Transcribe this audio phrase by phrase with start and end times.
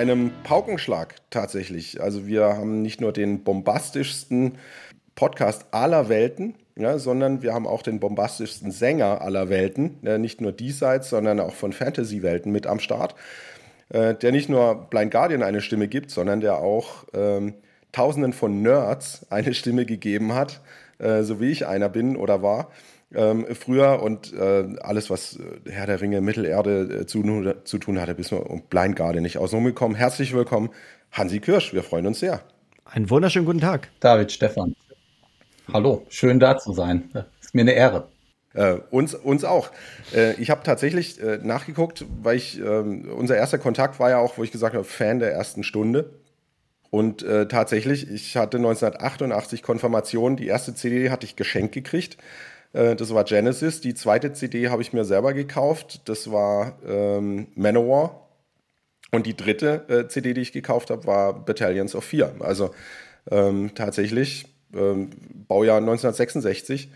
[0.00, 2.00] einem Paukenschlag tatsächlich.
[2.00, 4.56] Also wir haben nicht nur den bombastischsten
[5.14, 10.40] Podcast aller Welten, ja, sondern wir haben auch den bombastischsten Sänger aller Welten, ja, nicht
[10.40, 13.14] nur diesseits, sondern auch von Fantasy-Welten mit am Start,
[13.90, 17.52] äh, der nicht nur Blind Guardian eine Stimme gibt, sondern der auch ähm,
[17.92, 20.62] Tausenden von Nerds eine Stimme gegeben hat,
[20.98, 22.70] äh, so wie ich einer bin oder war
[23.14, 27.22] ähm, früher und äh, alles, was äh, Herr der Ringe, Mittelerde äh, zu,
[27.64, 29.94] zu, tun hatte, bis wir um Blind Guardian nicht außen gekommen.
[29.94, 30.70] Herzlich willkommen,
[31.12, 31.72] Hansi Kirsch.
[31.72, 32.40] Wir freuen uns sehr.
[32.84, 33.88] Einen wunderschönen guten Tag.
[34.00, 34.74] David Stefan.
[35.72, 37.10] Hallo, schön da zu sein.
[37.40, 38.08] Ist mir eine Ehre.
[38.52, 39.70] Äh, uns, uns auch.
[40.12, 44.38] Äh, ich habe tatsächlich äh, nachgeguckt, weil ich, ähm, unser erster Kontakt war ja auch,
[44.38, 46.10] wo ich gesagt habe, Fan der ersten Stunde.
[46.90, 52.16] Und äh, tatsächlich, ich hatte 1988 Konfirmation, die erste CD hatte ich geschenkt gekriegt.
[52.72, 53.80] Äh, das war Genesis.
[53.80, 56.08] Die zweite CD habe ich mir selber gekauft.
[56.08, 58.28] Das war ähm, Manowar.
[59.12, 62.32] Und die dritte äh, CD, die ich gekauft habe, war Battalions of Fear.
[62.40, 62.72] Also
[63.30, 65.10] ähm, tatsächlich ähm,
[65.48, 66.90] Baujahr 1966.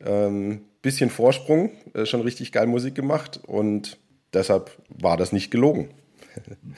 [0.00, 3.98] Ähm, bisschen Vorsprung, äh, schon richtig geil Musik gemacht und
[4.32, 5.90] deshalb war das nicht gelogen.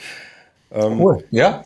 [0.72, 1.24] Ähm, cool.
[1.32, 1.64] Ja,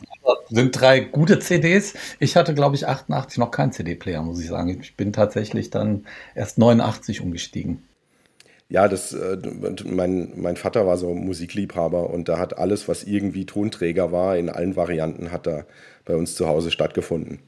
[0.50, 1.94] sind drei gute CDs.
[2.18, 4.80] Ich hatte, glaube ich, 88 noch keinen CD-Player, muss ich sagen.
[4.80, 7.82] Ich bin tatsächlich dann erst 89 umgestiegen.
[8.68, 9.36] Ja, das, äh,
[9.84, 14.48] mein, mein Vater war so Musikliebhaber und da hat alles, was irgendwie Tonträger war, in
[14.48, 15.64] allen Varianten, hat da
[16.04, 17.40] bei uns zu Hause stattgefunden.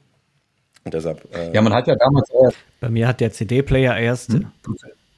[0.85, 1.27] Und deshalb.
[1.35, 2.29] Äh, ja, man hat ja damals.
[2.79, 4.33] Bei mir hat der CD-Player erst.
[4.33, 4.51] Hm?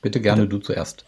[0.02, 1.06] Bitte gerne du zuerst.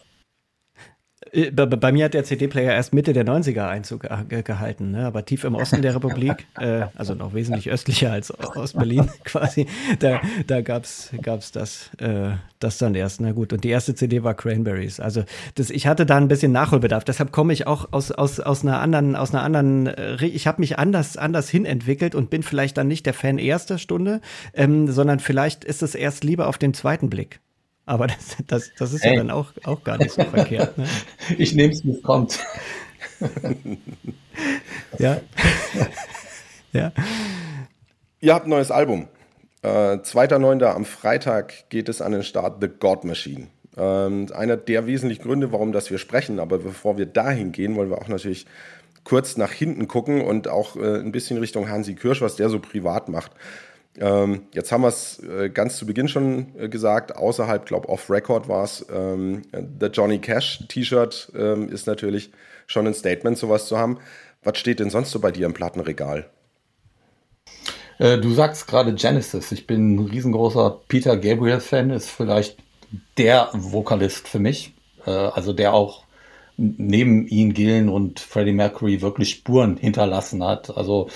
[1.30, 5.06] Äh, bei, bei, mir hat der CD-Player erst Mitte der 90er Einzug ge gehalten, ne?
[5.06, 9.66] aber tief im Osten der Republik, äh, also noch wesentlich östlicher als Ostberlin quasi,
[9.98, 11.10] da, da gab es
[11.52, 13.20] das, äh, das dann erst.
[13.20, 15.00] Na gut, und die erste CD war Cranberries.
[15.00, 15.24] Also
[15.54, 18.80] das, ich hatte da ein bisschen Nachholbedarf, deshalb komme ich auch aus, aus, aus einer
[18.80, 22.88] anderen, aus einer anderen, äh, ich habe mich anders, anders hinentwickelt und bin vielleicht dann
[22.88, 24.20] nicht der Fan erster Stunde,
[24.54, 27.40] ähm, sondern vielleicht ist es erst lieber auf den zweiten Blick.
[27.84, 29.12] Aber das, das, das ist Ey.
[29.12, 30.78] ja dann auch, auch gar nicht so verkehrt.
[30.78, 30.86] Ne?
[31.38, 32.38] Ich nehme es, wie es kommt.
[34.98, 35.20] ja.
[36.72, 36.92] ja.
[38.20, 39.08] Ihr habt ein neues Album.
[39.62, 40.64] Äh, 2.9.
[40.64, 43.48] am Freitag geht es an den Start The God Machine.
[43.76, 46.38] Ähm, einer der wesentlichen Gründe, warum das wir sprechen.
[46.38, 48.46] Aber bevor wir dahin gehen, wollen wir auch natürlich
[49.04, 52.60] kurz nach hinten gucken und auch äh, ein bisschen Richtung Hansi Kirsch, was der so
[52.60, 53.32] privat macht.
[53.98, 58.48] Ähm, jetzt haben wir es äh, ganz zu Beginn schon äh, gesagt, außerhalb, glaube off-Record
[58.48, 58.86] war es.
[58.92, 62.32] Ähm, der Johnny Cash T-Shirt ähm, ist natürlich
[62.66, 63.98] schon ein Statement, sowas zu haben.
[64.42, 66.30] Was steht denn sonst so bei dir im Plattenregal?
[67.98, 69.52] Äh, du sagst gerade Genesis.
[69.52, 72.56] Ich bin ein riesengroßer Peter Gabriel-Fan, ist vielleicht
[73.18, 74.74] der Vokalist für mich.
[75.06, 76.04] Äh, also der auch
[76.56, 80.76] neben Ian Gillen und Freddie Mercury wirklich Spuren hinterlassen hat.
[80.76, 81.08] Also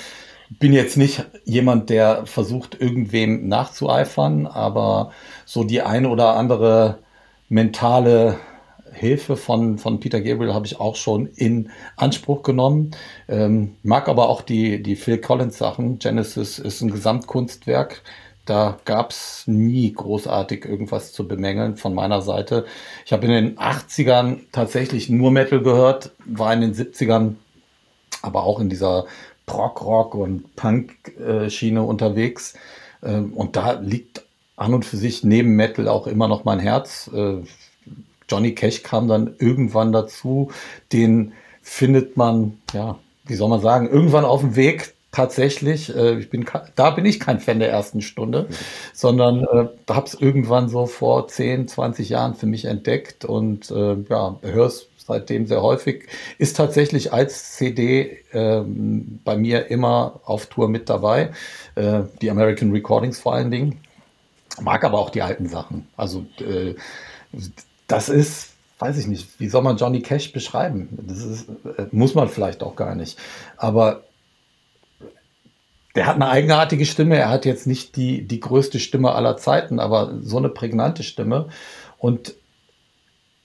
[0.50, 5.12] bin jetzt nicht jemand, der versucht, irgendwem nachzueifern, aber
[5.44, 6.98] so die eine oder andere
[7.48, 8.38] mentale
[8.92, 12.92] Hilfe von, von Peter Gabriel habe ich auch schon in Anspruch genommen.
[13.28, 15.98] Ähm, mag aber auch die, die Phil Collins Sachen.
[15.98, 18.02] Genesis ist ein Gesamtkunstwerk.
[18.46, 22.64] Da gab es nie großartig irgendwas zu bemängeln von meiner Seite.
[23.04, 27.34] Ich habe in den 80ern tatsächlich nur Metal gehört, war in den 70ern
[28.22, 29.06] aber auch in dieser
[29.46, 32.54] Prog-Rock und Punk-Schiene unterwegs.
[33.02, 34.24] Ähm, und da liegt
[34.56, 37.10] an und für sich neben Metal auch immer noch mein Herz.
[37.14, 37.42] Äh,
[38.28, 40.50] Johnny Cash kam dann irgendwann dazu.
[40.92, 41.32] Den
[41.62, 45.94] findet man, ja, wie soll man sagen, irgendwann auf dem Weg tatsächlich.
[45.94, 46.44] Äh, ich bin,
[46.74, 48.48] da bin ich kein Fan der ersten Stunde,
[48.92, 53.96] sondern äh, habe es irgendwann so vor 10, 20 Jahren für mich entdeckt und äh,
[54.08, 56.06] ja, höre es seitdem sehr häufig,
[56.38, 61.30] ist tatsächlich als CD ähm, bei mir immer auf Tour mit dabei.
[61.76, 63.80] Äh, die American Recordings vor allen Dingen.
[64.60, 65.86] Mag aber auch die alten Sachen.
[65.96, 66.74] Also äh,
[67.86, 70.88] das ist, weiß ich nicht, wie soll man Johnny Cash beschreiben?
[71.06, 73.18] Das ist, äh, muss man vielleicht auch gar nicht.
[73.56, 74.02] Aber
[75.94, 77.16] der hat eine eigenartige Stimme.
[77.16, 81.48] Er hat jetzt nicht die, die größte Stimme aller Zeiten, aber so eine prägnante Stimme.
[81.98, 82.34] Und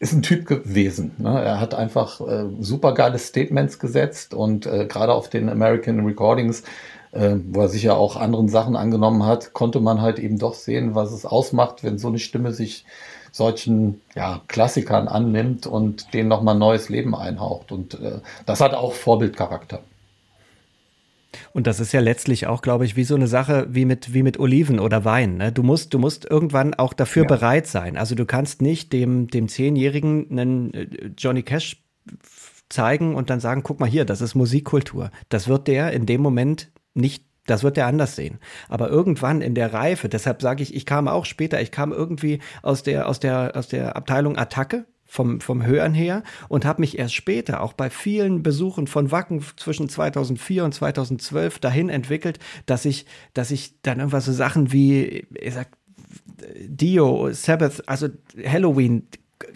[0.02, 1.12] ist ein Typ gewesen.
[1.20, 1.30] Ne?
[1.30, 6.64] Er hat einfach äh, super geile Statements gesetzt und äh, gerade auf den American Recordings,
[7.12, 10.56] äh, wo er sich ja auch anderen Sachen angenommen hat, konnte man halt eben doch
[10.56, 12.84] sehen, was es ausmacht, wenn so eine Stimme sich
[13.32, 17.72] solchen ja, Klassikern annimmt und denen nochmal neues Leben einhaucht.
[17.72, 19.82] Und äh, das hat auch Vorbildcharakter.
[21.54, 24.24] Und das ist ja letztlich auch, glaube ich, wie so eine Sache wie mit, wie
[24.24, 25.38] mit Oliven oder Wein.
[25.38, 25.52] Ne?
[25.52, 27.28] Du, musst, du musst irgendwann auch dafür ja.
[27.28, 27.98] bereit sein.
[27.98, 30.88] Also du kannst nicht dem, dem Zehnjährigen einen äh,
[31.18, 31.84] Johnny Cash
[32.70, 35.12] zeigen und dann sagen, guck mal hier, das ist Musikkultur.
[35.30, 38.40] Das wird der in dem Moment nicht das wird er anders sehen.
[38.70, 42.40] Aber irgendwann in der Reife, deshalb sage ich, ich kam auch später, ich kam irgendwie
[42.62, 46.98] aus der, aus der, aus der Abteilung Attacke, vom, vom Hören her und habe mich
[46.98, 52.86] erst später auch bei vielen Besuchen von Wacken zwischen 2004 und 2012 dahin entwickelt, dass
[52.86, 55.68] ich, dass ich dann irgendwas so Sachen wie, ich sag,
[56.66, 58.08] Dio, Sabbath, also
[58.46, 59.06] Halloween,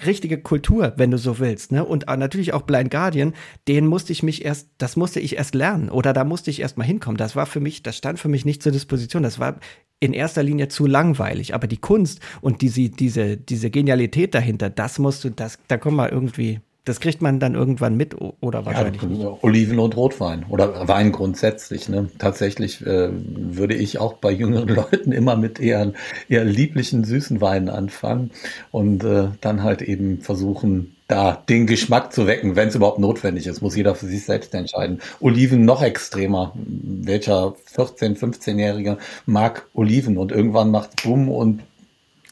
[0.06, 1.84] richtige Kultur, wenn du so willst, ne?
[1.84, 3.34] Und natürlich auch Blind Guardian,
[3.68, 6.78] den musste ich mich erst, das musste ich erst lernen oder da musste ich erst
[6.78, 7.18] mal hinkommen.
[7.18, 9.24] Das war für mich, das stand für mich nicht zur Disposition.
[9.24, 9.60] Das war
[10.00, 11.54] in erster Linie zu langweilig.
[11.54, 15.98] Aber die Kunst und diese, diese, diese Genialität dahinter, das musst du, das, da kommen
[15.98, 19.44] wir irgendwie, das kriegt man dann irgendwann mit oder wahrscheinlich ja, nicht.
[19.44, 21.90] Oliven und Rotwein oder Wein grundsätzlich.
[21.90, 22.10] Ne?
[22.20, 25.94] Tatsächlich äh, würde ich auch bei jüngeren Leuten immer mit eher,
[26.30, 28.30] eher lieblichen, süßen Weinen anfangen
[28.72, 33.48] und äh, dann halt eben versuchen, da den Geschmack zu wecken, wenn es überhaupt notwendig
[33.48, 35.02] ist, muss jeder für sich selbst entscheiden.
[35.20, 36.54] Oliven noch extremer.
[36.56, 41.62] Welcher 14-, 15-Jährige mag Oliven und irgendwann macht Bumm und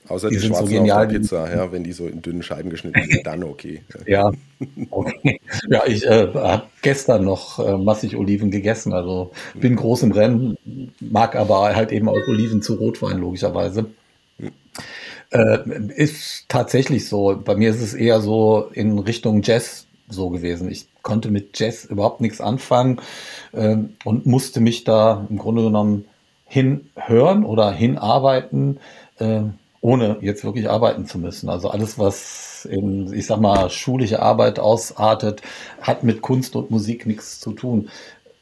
[0.08, 3.02] Außer die, die schwarzen so genial, Pizza, ja, wenn die so in dünnen Scheiben geschnitten
[3.10, 3.84] sind, dann okay.
[4.06, 4.32] ja,
[4.90, 5.40] okay.
[5.70, 10.58] ja, ich äh, habe gestern noch äh, massig Oliven gegessen, also bin groß im Rennen,
[11.00, 13.86] mag aber halt eben auch Oliven zu Rotwein logischerweise.
[15.32, 15.60] Äh,
[15.96, 17.42] ist tatsächlich so.
[17.44, 20.70] Bei mir ist es eher so in Richtung Jazz so gewesen.
[20.70, 23.02] Ich konnte mit Jazz überhaupt nichts anfangen
[23.52, 26.06] äh, und musste mich da im Grunde genommen
[26.46, 28.80] hinhören oder hinarbeiten,
[29.18, 29.42] äh,
[29.84, 31.50] ohne jetzt wirklich arbeiten zu müssen.
[31.50, 35.42] Also alles, was in, ich sag mal, schulische Arbeit ausartet,
[35.82, 37.90] hat mit Kunst und Musik nichts zu tun.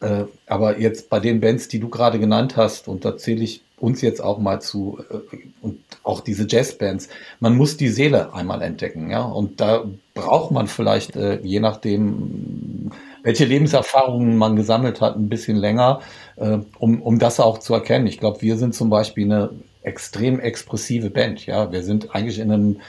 [0.02, 3.64] Äh, aber jetzt bei den Bands, die du gerade genannt hast, und da zähle ich
[3.80, 7.10] uns jetzt auch mal zu äh, und auch diese Jazzbands,
[7.40, 9.24] man muss die Seele einmal entdecken, ja.
[9.24, 9.84] Und da
[10.14, 12.92] braucht man vielleicht, äh, je nachdem,
[13.24, 16.02] welche Lebenserfahrungen man gesammelt hat, ein bisschen länger,
[16.36, 18.06] äh, um, um das auch zu erkennen.
[18.06, 19.50] Ich glaube, wir sind zum Beispiel eine
[19.84, 21.72] extrem expressive Band, ja.
[21.72, 22.82] Wir sind eigentlich in einem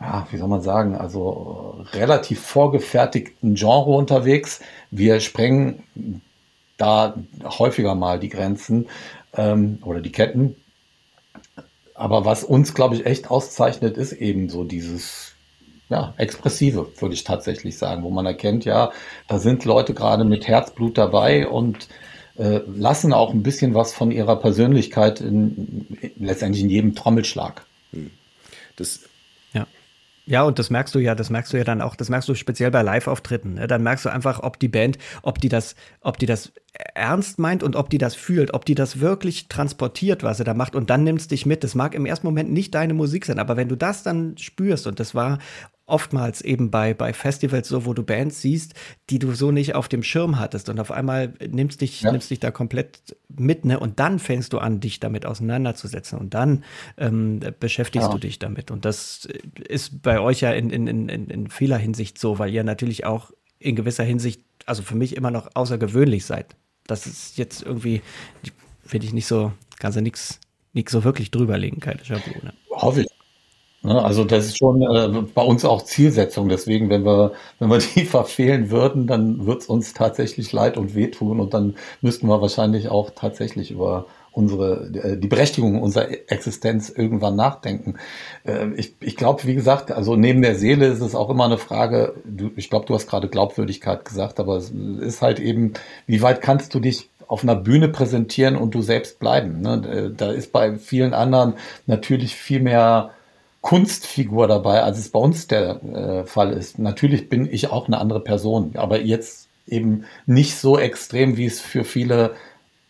[0.00, 4.60] ja, wie soll man sagen, also relativ vorgefertigten Genre unterwegs.
[4.90, 6.20] Wir sprengen
[6.76, 8.88] da häufiger mal die Grenzen
[9.34, 10.56] ähm, oder die Ketten.
[11.94, 15.32] Aber was uns, glaube ich, echt auszeichnet, ist eben so dieses
[15.88, 18.90] ja, Expressive, würde ich tatsächlich sagen, wo man erkennt, ja,
[19.28, 21.88] da sind Leute gerade mit Herzblut dabei und
[22.36, 27.64] äh, lassen auch ein bisschen was von ihrer Persönlichkeit in, in, letztendlich in jedem Trommelschlag.
[27.92, 28.10] Hm.
[28.76, 29.00] Das
[30.26, 32.34] ja, und das merkst du ja, das merkst du ja dann auch, das merkst du
[32.34, 33.54] speziell bei Live-Auftritten.
[33.54, 33.66] Ne?
[33.66, 36.52] Dann merkst du einfach, ob die Band, ob die das, ob die das
[36.94, 40.54] ernst meint und ob die das fühlt, ob die das wirklich transportiert, was sie da
[40.54, 40.76] macht.
[40.76, 41.62] Und dann nimmst dich mit.
[41.62, 44.86] Das mag im ersten Moment nicht deine Musik sein, aber wenn du das dann spürst,
[44.86, 45.38] und das war
[45.86, 48.74] oftmals eben bei, bei Festivals so, wo du Bands siehst,
[49.10, 52.12] die du so nicht auf dem Schirm hattest und auf einmal nimmst dich, ja.
[52.12, 53.78] nimmst dich da komplett mit, ne?
[53.78, 56.64] Und dann fängst du an, dich damit auseinanderzusetzen und dann
[56.96, 58.12] ähm, beschäftigst ja.
[58.12, 58.70] du dich damit.
[58.70, 59.28] Und das
[59.68, 63.30] ist bei euch ja in, in, in, in vieler Hinsicht so, weil ihr natürlich auch
[63.58, 66.56] in gewisser Hinsicht, also für mich immer noch außergewöhnlich seid.
[66.86, 68.02] Das ist jetzt irgendwie,
[68.84, 70.40] finde ich nicht so, kannst du nichts
[70.74, 72.52] nichts so wirklich drüberlegen, keine Schablone.
[72.70, 73.06] Hoffe ich.
[73.84, 76.48] Ne, also das ist schon äh, bei uns auch Zielsetzung.
[76.48, 80.94] Deswegen, wenn wir, wenn wir die verfehlen würden, dann wird es uns tatsächlich leid und
[80.94, 86.88] wehtun und dann müssten wir wahrscheinlich auch tatsächlich über unsere äh, die Berechtigung unserer Existenz
[86.88, 87.96] irgendwann nachdenken.
[88.46, 91.58] Äh, ich ich glaube, wie gesagt, also neben der Seele ist es auch immer eine
[91.58, 92.14] Frage.
[92.24, 95.74] Du, ich glaube, du hast gerade Glaubwürdigkeit gesagt, aber es ist halt eben,
[96.06, 99.60] wie weit kannst du dich auf einer Bühne präsentieren und du selbst bleiben?
[99.60, 100.14] Ne?
[100.16, 101.54] Da ist bei vielen anderen
[101.86, 103.10] natürlich viel mehr
[103.64, 106.78] Kunstfigur dabei, als es bei uns der äh, Fall ist.
[106.78, 111.62] Natürlich bin ich auch eine andere Person, aber jetzt eben nicht so extrem, wie es
[111.62, 112.34] für viele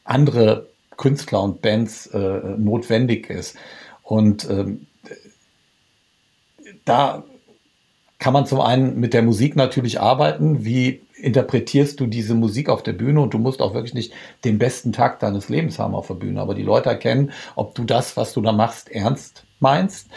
[0.03, 0.67] andere
[0.97, 2.19] Künstler und Bands äh,
[2.59, 3.57] notwendig ist.
[4.03, 4.89] Und ähm,
[6.85, 7.23] da
[8.19, 10.65] kann man zum einen mit der Musik natürlich arbeiten.
[10.65, 13.21] Wie interpretierst du diese Musik auf der Bühne?
[13.21, 14.13] Und du musst auch wirklich nicht
[14.43, 16.41] den besten Tag deines Lebens haben auf der Bühne.
[16.41, 20.09] Aber die Leute erkennen, ob du das, was du da machst, ernst meinst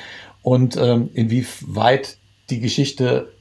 [0.48, 3.34] und ähm, inwieweit die Geschichte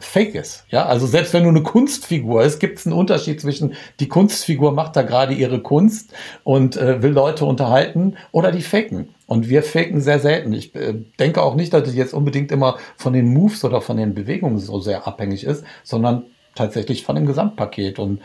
[0.00, 0.64] fake ist.
[0.68, 4.72] Ja, also selbst wenn du eine Kunstfigur ist, gibt es einen Unterschied zwischen die Kunstfigur
[4.72, 9.10] macht da gerade ihre Kunst und äh, will Leute unterhalten oder die faken.
[9.28, 10.52] Und wir faken sehr selten.
[10.52, 13.96] Ich äh, denke auch nicht, dass es jetzt unbedingt immer von den Moves oder von
[13.96, 16.24] den Bewegungen so sehr abhängig ist, sondern
[16.56, 18.00] tatsächlich von dem Gesamtpaket.
[18.00, 18.22] Und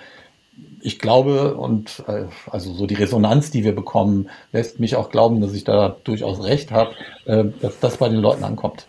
[0.85, 5.39] ich glaube und äh, also so die Resonanz, die wir bekommen, lässt mich auch glauben,
[5.39, 6.93] dass ich da durchaus recht habe,
[7.25, 8.85] äh, dass das bei den Leuten ankommt.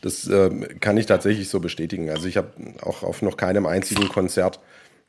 [0.00, 2.08] Das äh, kann ich tatsächlich so bestätigen.
[2.08, 2.52] Also ich habe
[2.82, 4.60] auch auf noch keinem einzigen Konzert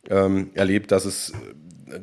[0.09, 1.33] ähm, erlebt, dass es,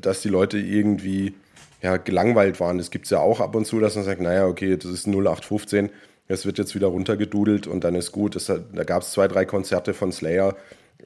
[0.01, 1.35] dass die Leute irgendwie
[1.83, 2.79] ja, gelangweilt waren.
[2.79, 5.09] Das gibt es ja auch ab und zu, dass man sagt, naja, okay, das ist
[5.09, 5.91] 0815,
[6.29, 8.37] es wird jetzt wieder runtergedudelt und dann ist gut.
[8.37, 10.57] Das, da gab es zwei, drei Konzerte von Slayer.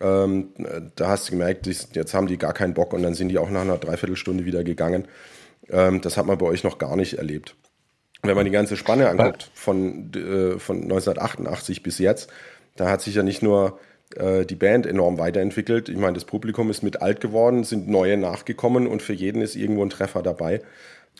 [0.00, 0.52] Ähm,
[0.96, 3.50] da hast du gemerkt, jetzt haben die gar keinen Bock und dann sind die auch
[3.50, 5.06] nach einer Dreiviertelstunde wieder gegangen.
[5.68, 7.56] Ähm, das hat man bei euch noch gar nicht erlebt
[8.24, 12.30] wenn man die ganze Spanne anguckt, von, äh, von 1988 bis jetzt,
[12.76, 13.78] da hat sich ja nicht nur
[14.16, 15.88] äh, die Band enorm weiterentwickelt.
[15.88, 19.56] Ich meine, das Publikum ist mit alt geworden, sind neue nachgekommen und für jeden ist
[19.56, 20.62] irgendwo ein Treffer dabei.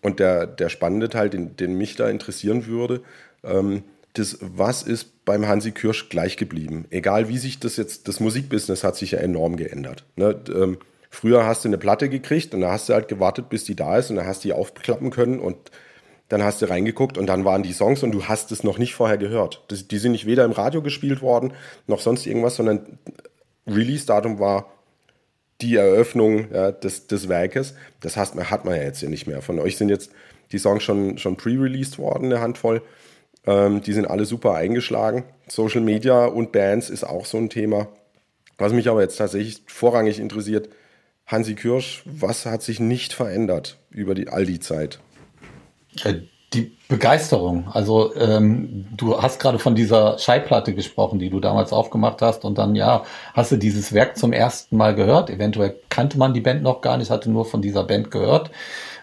[0.03, 3.03] Und der, der spannende Teil, den, den mich da interessieren würde,
[3.45, 6.87] ähm, das, was ist beim Hansi Kirsch gleich geblieben?
[6.91, 10.05] Egal wie sich das jetzt, das Musikbusiness hat sich ja enorm geändert.
[10.17, 10.41] Ne?
[10.49, 10.79] Ähm,
[11.11, 13.99] früher hast du eine Platte gekriegt und da hast du halt gewartet, bis die da
[13.99, 15.57] ist und dann hast du die aufklappen können und
[16.29, 18.95] dann hast du reingeguckt und dann waren die Songs und du hast es noch nicht
[18.95, 19.65] vorher gehört.
[19.69, 21.53] Das, die sind nicht weder im Radio gespielt worden
[21.87, 22.99] noch sonst irgendwas, sondern
[23.67, 24.73] Release-Datum war
[25.61, 27.75] die Eröffnung ja, des, des Werkes.
[28.01, 29.43] Das heißt, hat man ja jetzt ja nicht mehr.
[29.43, 30.13] Von euch sind jetzt
[30.53, 32.83] die Songs schon, schon pre-released worden, eine Handvoll.
[33.47, 35.25] Ähm, die sind alle super eingeschlagen.
[35.49, 37.89] Social Media und Bands ist auch so ein Thema.
[38.59, 40.69] Was mich aber jetzt tatsächlich vorrangig interessiert,
[41.27, 45.01] Hansi Kirsch, was hat sich nicht verändert über die, all die Zeit?
[46.05, 46.15] Äh,
[46.55, 47.69] die Begeisterung.
[47.73, 52.59] Also ähm, du hast gerade von dieser Schallplatte gesprochen, die du damals aufgemacht hast und
[52.59, 55.31] dann ja, hast du dieses Werk zum ersten Mal gehört.
[55.31, 58.51] Eventuell kannte man die Band noch gar nicht, hatte nur von dieser Band gehört.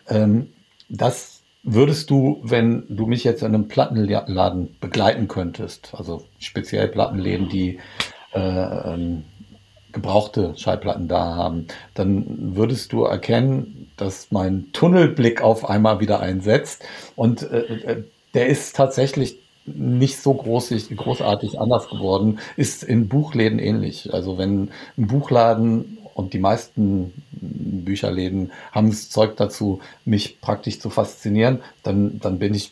[0.08, 0.54] Ähm,
[0.90, 7.50] das würdest du, wenn du mich jetzt in einem Plattenladen begleiten könntest, also speziell Plattenläden,
[7.50, 7.80] die
[8.34, 9.24] äh, ähm,
[9.91, 16.84] gebrauchte Schallplatten da haben, dann würdest du erkennen, dass mein Tunnelblick auf einmal wieder einsetzt.
[17.15, 18.03] Und äh, äh
[18.34, 24.13] der ist tatsächlich nicht so großig, großartig anders geworden, ist in Buchläden ähnlich.
[24.13, 30.90] Also wenn ein Buchladen und die meisten Bücherläden haben das Zeug dazu, mich praktisch zu
[30.90, 32.72] faszinieren, dann, dann bin ich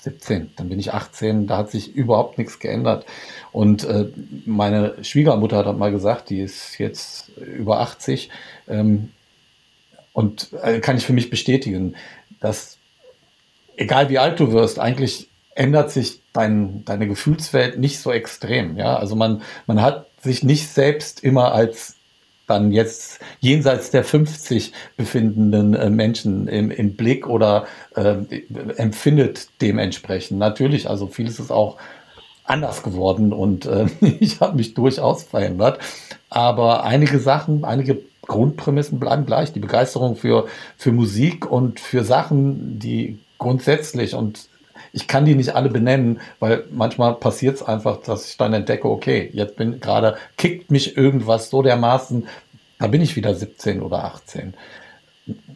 [0.00, 3.06] 17, dann bin ich 18, da hat sich überhaupt nichts geändert.
[3.52, 4.06] Und äh,
[4.46, 8.30] meine Schwiegermutter hat mal gesagt, die ist jetzt über 80
[8.68, 9.10] ähm,
[10.12, 11.94] und äh, kann ich für mich bestätigen,
[12.40, 12.78] dass
[13.76, 18.76] egal wie alt du wirst, eigentlich ändert sich dein, deine Gefühlswelt nicht so extrem.
[18.76, 21.97] Ja, also man, man hat sich nicht selbst immer als
[22.48, 28.16] dann jetzt jenseits der 50 befindenden äh, Menschen im, im Blick oder äh,
[28.76, 30.38] empfindet dementsprechend.
[30.38, 31.76] Natürlich, also vieles ist auch
[32.44, 35.78] anders geworden und äh, ich habe mich durchaus verändert.
[36.30, 39.52] Aber einige Sachen, einige Grundprämissen bleiben gleich.
[39.52, 44.48] Die Begeisterung für, für Musik und für Sachen, die grundsätzlich und
[44.92, 48.88] ich kann die nicht alle benennen, weil manchmal passiert es einfach, dass ich dann entdecke,
[48.88, 52.26] okay, jetzt bin gerade, kickt mich irgendwas so dermaßen,
[52.78, 54.54] da bin ich wieder 17 oder 18.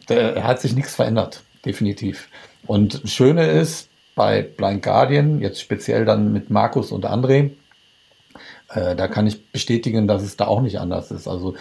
[0.07, 2.29] Da hat sich nichts verändert, definitiv.
[2.67, 7.51] Und das Schöne ist, bei Blind Guardian, jetzt speziell dann mit Markus und André,
[8.73, 11.27] äh, da kann ich bestätigen, dass es da auch nicht anders ist.
[11.27, 11.55] Also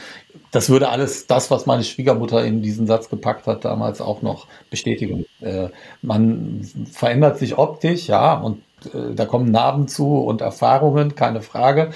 [0.51, 4.47] das würde alles, das, was meine Schwiegermutter in diesen Satz gepackt hat, damals auch noch
[4.71, 5.27] bestätigen.
[5.41, 5.69] Äh,
[6.03, 8.63] man verändert sich optisch, ja, und
[8.95, 11.91] äh, da kommen Narben zu und Erfahrungen, keine Frage.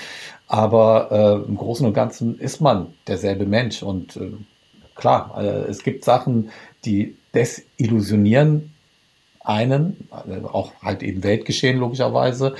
[0.48, 3.82] Aber äh, im Großen und Ganzen ist man derselbe Mensch.
[3.82, 4.32] Und äh,
[4.94, 5.36] klar,
[5.68, 6.50] es gibt Sachen,
[6.84, 8.72] die desillusionieren
[9.40, 12.54] einen, auch halt eben Weltgeschehen logischerweise.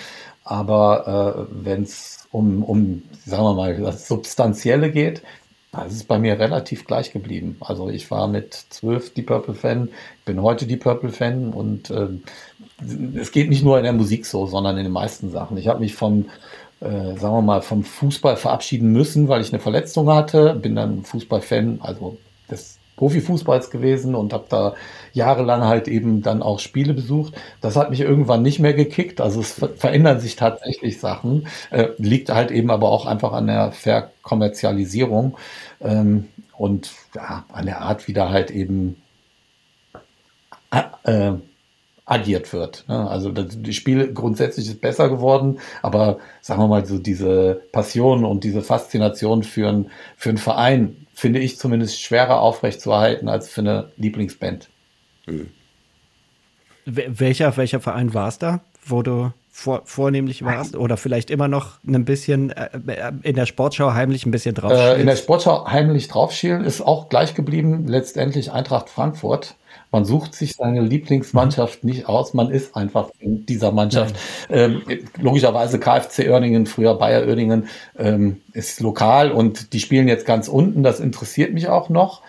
[0.47, 5.23] Aber äh, wenn es um, um, sagen wir mal, das Substanzielle geht,
[5.73, 7.57] da ist bei mir relativ gleich geblieben.
[7.59, 9.89] Also ich war mit zwölf die Purple-Fan,
[10.25, 12.09] bin heute die Purple-Fan und äh,
[13.19, 15.57] es geht nicht nur in der Musik so, sondern in den meisten Sachen.
[15.57, 16.27] Ich habe mich vom,
[16.81, 20.55] äh, sagen wir mal, vom Fußball verabschieden müssen, weil ich eine Verletzung hatte.
[20.55, 24.75] Bin dann Fußball-Fan, also des Profifußballs gewesen und habe da
[25.13, 27.35] jahrelang halt eben dann auch Spiele besucht.
[27.61, 29.21] Das hat mich irgendwann nicht mehr gekickt.
[29.21, 31.47] Also es verändern sich tatsächlich Sachen.
[31.71, 35.37] Äh, liegt halt eben aber auch einfach an der Verkommerzialisierung
[35.81, 38.97] ähm, und ja, an der Art, wie da halt eben
[41.05, 41.33] äh,
[42.07, 42.85] agiert wird.
[42.89, 43.11] Ne?
[43.11, 48.25] Also das, das Spiel grundsätzlich ist besser geworden, aber sagen wir mal so diese Passion
[48.25, 53.63] und diese Faszination für, ein, für einen Verein finde ich zumindest schwerer aufrechtzuerhalten als für
[53.63, 54.69] eine Lieblingsband.
[55.25, 55.49] Hm.
[56.85, 61.79] Welcher, welcher Verein war es da, wo du vor, vornehmlich warst oder vielleicht immer noch
[61.87, 62.69] ein bisschen äh,
[63.23, 64.97] in der Sportschau heimlich ein bisschen draufschielen?
[64.97, 69.57] Äh, in der Sportschau heimlich draufschielen ist auch gleich geblieben, letztendlich Eintracht Frankfurt.
[69.91, 74.17] Man sucht sich seine Lieblingsmannschaft nicht aus, man ist einfach in dieser Mannschaft.
[74.51, 74.83] Ähm,
[75.19, 80.83] logischerweise KfC Oerdingen, früher Bayer Oerdingen, ähm, ist lokal und die spielen jetzt ganz unten,
[80.83, 82.21] das interessiert mich auch noch.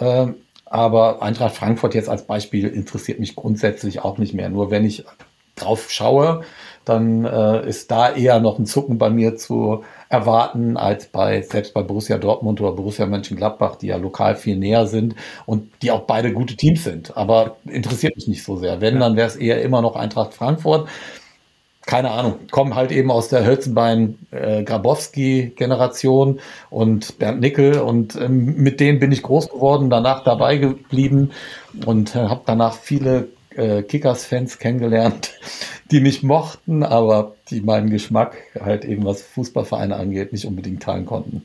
[0.00, 0.34] Ähm,
[0.64, 4.48] aber Eintracht Frankfurt jetzt als Beispiel interessiert mich grundsätzlich auch nicht mehr.
[4.48, 5.04] Nur wenn ich
[5.56, 6.42] drauf schaue,
[6.84, 11.74] dann äh, ist da eher noch ein Zucken bei mir zu erwarten als bei selbst
[11.74, 15.14] bei Borussia Dortmund oder Borussia Mönchengladbach, die ja lokal viel näher sind
[15.46, 17.16] und die auch beide gute Teams sind.
[17.16, 18.80] Aber interessiert mich nicht so sehr.
[18.80, 20.88] Wenn, dann wäre es eher immer noch Eintracht Frankfurt.
[21.84, 24.64] Keine Ahnung, kommen halt eben aus der Hölzenbein äh,
[26.70, 31.32] und Bernd Nickel und ähm, mit denen bin ich groß geworden, danach dabei geblieben
[31.84, 35.32] und äh, habe danach viele äh, Kickers-Fans kennengelernt,
[35.90, 41.06] die mich mochten, aber die meinen Geschmack halt eben was Fußballvereine angeht, nicht unbedingt teilen
[41.06, 41.42] konnten.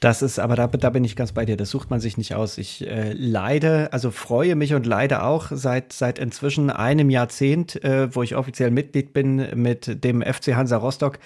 [0.00, 1.56] Das ist, aber da, da bin ich ganz bei dir.
[1.56, 2.56] Das sucht man sich nicht aus.
[2.56, 8.14] Ich äh, leide, also freue mich und leide auch seit, seit inzwischen einem Jahrzehnt, äh,
[8.14, 11.18] wo ich offiziell Mitglied bin mit dem FC Hansa Rostock,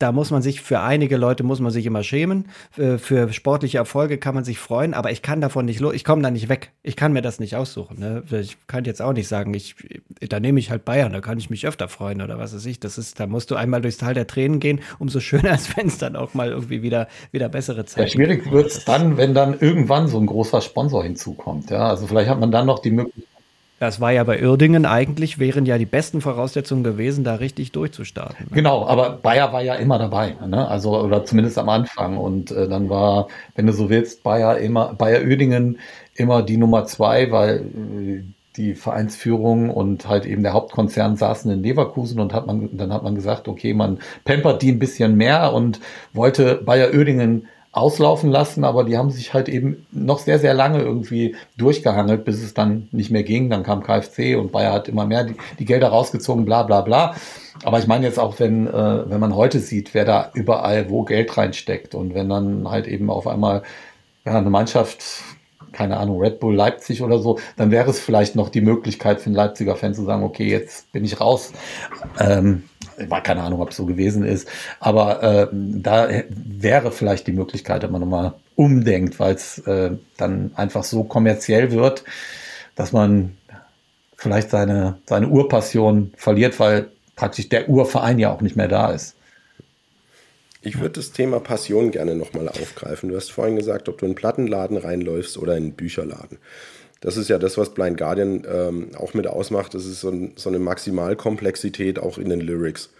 [0.00, 2.48] da muss man sich, für einige Leute muss man sich immer schämen.
[2.70, 6.04] Für, für sportliche Erfolge kann man sich freuen, aber ich kann davon nicht los, ich
[6.04, 6.72] komme da nicht weg.
[6.82, 8.00] Ich kann mir das nicht aussuchen.
[8.00, 8.22] Ne?
[8.40, 9.76] Ich kann jetzt auch nicht sagen, ich,
[10.20, 12.80] da nehme ich halt Bayern, da kann ich mich öfter freuen oder was weiß ich.
[12.80, 15.88] Das ist, da musst du einmal durchs Tal der Tränen gehen, umso schöner ist, wenn
[15.88, 19.34] es dann auch mal irgendwie wieder, wieder bessere Zeit Ja, schwierig wird es dann, wenn
[19.34, 21.68] dann irgendwann so ein großer Sponsor hinzukommt.
[21.68, 23.29] Ja, also vielleicht hat man dann noch die Möglichkeit,
[23.80, 28.46] das war ja bei Uerdingen eigentlich, wären ja die besten Voraussetzungen gewesen, da richtig durchzustarten.
[28.50, 28.56] Ne?
[28.56, 30.68] Genau, aber Bayer war ja immer dabei, ne?
[30.68, 32.18] also oder zumindest am Anfang.
[32.18, 35.78] Und äh, dann war, wenn du so willst, Bayer immer, Bayer Uerdingen
[36.14, 38.22] immer die Nummer zwei, weil äh,
[38.58, 43.02] die Vereinsführung und halt eben der Hauptkonzern saßen in Leverkusen und hat man, dann hat
[43.02, 45.80] man gesagt, okay, man pampert die ein bisschen mehr und
[46.12, 50.80] wollte Bayer Oerdingen auslaufen lassen, aber die haben sich halt eben noch sehr, sehr lange
[50.80, 53.48] irgendwie durchgehangelt, bis es dann nicht mehr ging.
[53.48, 57.14] Dann kam KfC und Bayer hat immer mehr die, die Gelder rausgezogen, bla bla bla.
[57.62, 61.04] Aber ich meine jetzt auch, wenn, äh, wenn man heute sieht, wer da überall wo
[61.04, 63.62] Geld reinsteckt und wenn dann halt eben auf einmal
[64.24, 65.04] ja, eine Mannschaft
[65.72, 69.26] keine Ahnung, Red Bull Leipzig oder so, dann wäre es vielleicht noch die Möglichkeit für
[69.26, 71.52] einen Leipziger Fan zu sagen, okay, jetzt bin ich raus.
[72.18, 72.64] Ähm,
[73.08, 77.82] war keine Ahnung, ob es so gewesen ist, aber äh, da wäre vielleicht die Möglichkeit,
[77.82, 82.04] dass man nochmal umdenkt, weil es äh, dann einfach so kommerziell wird,
[82.74, 83.36] dass man
[84.16, 89.16] vielleicht seine, seine Urpassion verliert, weil praktisch der Urverein ja auch nicht mehr da ist.
[90.62, 93.08] Ich würde das Thema Passion gerne nochmal aufgreifen.
[93.08, 96.38] Du hast vorhin gesagt, ob du in einen Plattenladen reinläufst oder in einen Bücherladen.
[97.00, 99.74] Das ist ja das, was Blind Guardian ähm, auch mit ausmacht.
[99.74, 102.90] Das ist so, ein, so, eine Maximalkomplexität auch in den Lyrics.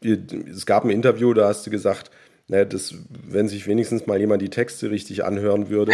[0.00, 2.10] Es gab ein Interview, da hast du gesagt,
[2.46, 5.92] ne, dass, wenn sich wenigstens mal jemand die Texte richtig anhören würde,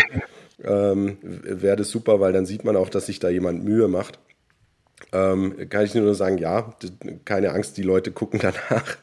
[0.63, 4.19] ähm, wäre das super, weil dann sieht man auch, dass sich da jemand Mühe macht.
[5.13, 6.75] Ähm, kann ich nur sagen, ja,
[7.25, 8.97] keine Angst, die Leute gucken danach.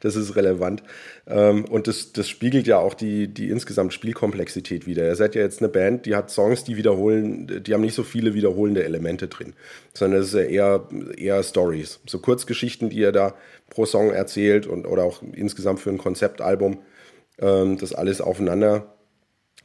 [0.00, 0.82] das ist relevant.
[1.26, 5.06] Ähm, und das, das spiegelt ja auch die, die insgesamt Spielkomplexität wieder.
[5.06, 8.02] Ihr seid ja jetzt eine Band, die hat Songs, die wiederholen, die haben nicht so
[8.02, 9.54] viele wiederholende Elemente drin,
[9.94, 12.00] sondern das ist ja eher, eher Stories.
[12.06, 13.34] So Kurzgeschichten, die ihr da
[13.70, 16.78] pro Song erzählt und oder auch insgesamt für ein Konzeptalbum,
[17.38, 18.90] ähm, das alles aufeinander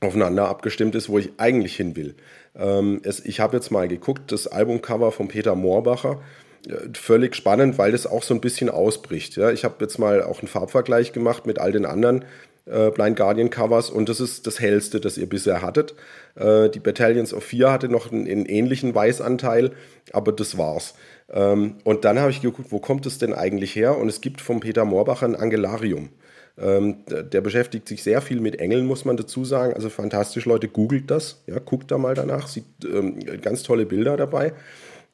[0.02, 2.16] aufeinander abgestimmt ist, wo ich eigentlich hin will.
[2.56, 6.22] Ähm, es, ich habe jetzt mal geguckt, das Albumcover von Peter Moorbacher,
[6.94, 9.38] völlig spannend, weil das auch so ein bisschen ausbricht.
[9.38, 9.52] Ja?
[9.52, 12.26] Ich habe jetzt mal auch einen Farbvergleich gemacht mit all den anderen
[12.66, 15.96] äh, Blind Guardian Covers und das ist das hellste, das ihr bisher hattet.
[16.36, 19.72] Äh, die Battalions of Fear hatte noch einen, einen ähnlichen Weißanteil,
[20.12, 20.94] aber das war's.
[21.32, 23.98] Ähm, und dann habe ich geguckt, wo kommt es denn eigentlich her?
[23.98, 26.10] Und es gibt vom Peter Moorbacher ein Angelarium.
[26.58, 29.74] Ähm, der beschäftigt sich sehr viel mit Engeln, muss man dazu sagen.
[29.74, 31.42] Also fantastisch, Leute, googelt das.
[31.48, 34.54] Ja, guckt da mal danach, sieht ähm, ganz tolle Bilder dabei.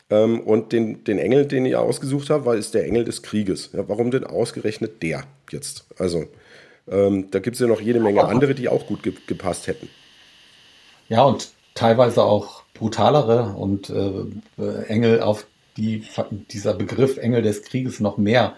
[0.09, 3.71] Ähm, und den, den Engel, den ihr ausgesucht habt, war, ist der Engel des Krieges.
[3.73, 5.85] Ja, warum denn ausgerechnet der jetzt?
[5.97, 6.25] Also,
[6.87, 9.89] ähm, da gibt es ja noch jede Menge andere, die auch gut ge gepasst hätten.
[11.09, 16.03] Ja, und teilweise auch brutalere und äh, Engel, auf die
[16.51, 18.55] dieser Begriff Engel des Krieges noch mehr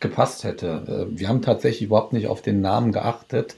[0.00, 1.08] gepasst hätte.
[1.10, 3.56] Äh, wir haben tatsächlich überhaupt nicht auf den Namen geachtet.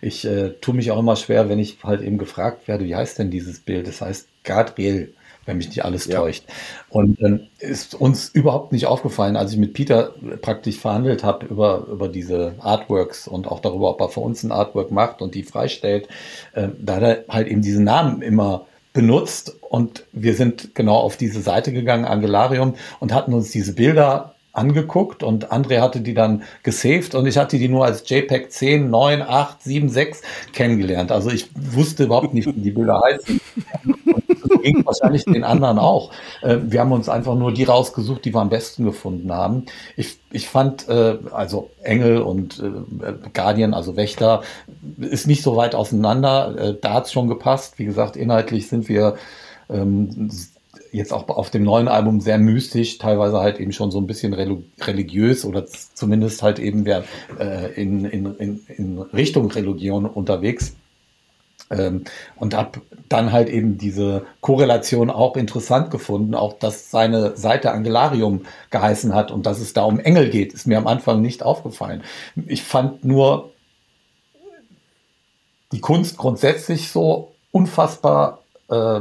[0.00, 3.18] Ich äh, tue mich auch immer schwer, wenn ich halt eben gefragt werde, wie heißt
[3.18, 3.86] denn dieses Bild?
[3.86, 5.14] Das heißt Gabriel,
[5.46, 6.20] wenn mich nicht alles ja.
[6.20, 6.44] täuscht.
[6.88, 11.86] Und ähm, ist uns überhaupt nicht aufgefallen, als ich mit Peter praktisch verhandelt habe über,
[11.90, 15.42] über diese Artworks und auch darüber, ob er für uns ein Artwork macht und die
[15.42, 16.08] freistellt.
[16.52, 21.16] Äh, da hat er halt eben diesen Namen immer benutzt und wir sind genau auf
[21.16, 26.42] diese Seite gegangen, Angelarium, und hatten uns diese Bilder angeguckt und André hatte die dann
[26.64, 30.22] gesaved und ich hatte die nur als JPEG 10, 9, 8, 7, 6
[30.52, 31.12] kennengelernt.
[31.12, 33.40] Also ich wusste überhaupt nicht, wie die Bilder heißen.
[34.62, 36.10] Ging wahrscheinlich den anderen auch.
[36.42, 39.66] Äh, wir haben uns einfach nur die rausgesucht, die wir am besten gefunden haben.
[39.96, 44.42] Ich, ich fand, äh, also Engel und äh, Guardian, also Wächter,
[44.98, 46.76] ist nicht so weit auseinander.
[46.80, 47.78] Da hat es schon gepasst.
[47.78, 49.16] Wie gesagt, inhaltlich sind wir
[49.68, 50.30] ähm,
[50.92, 54.34] jetzt auch auf dem neuen Album sehr mystisch, teilweise halt eben schon so ein bisschen
[54.34, 57.04] religiös oder zumindest halt eben wer
[57.38, 60.74] äh, in, in, in, in Richtung Religion unterwegs.
[61.70, 62.04] Ähm,
[62.36, 68.42] und habe dann halt eben diese Korrelation auch interessant gefunden, auch dass seine Seite Angelarium
[68.70, 72.02] geheißen hat und dass es da um Engel geht, ist mir am Anfang nicht aufgefallen.
[72.46, 73.50] Ich fand nur
[75.72, 79.00] die Kunst grundsätzlich so unfassbar äh,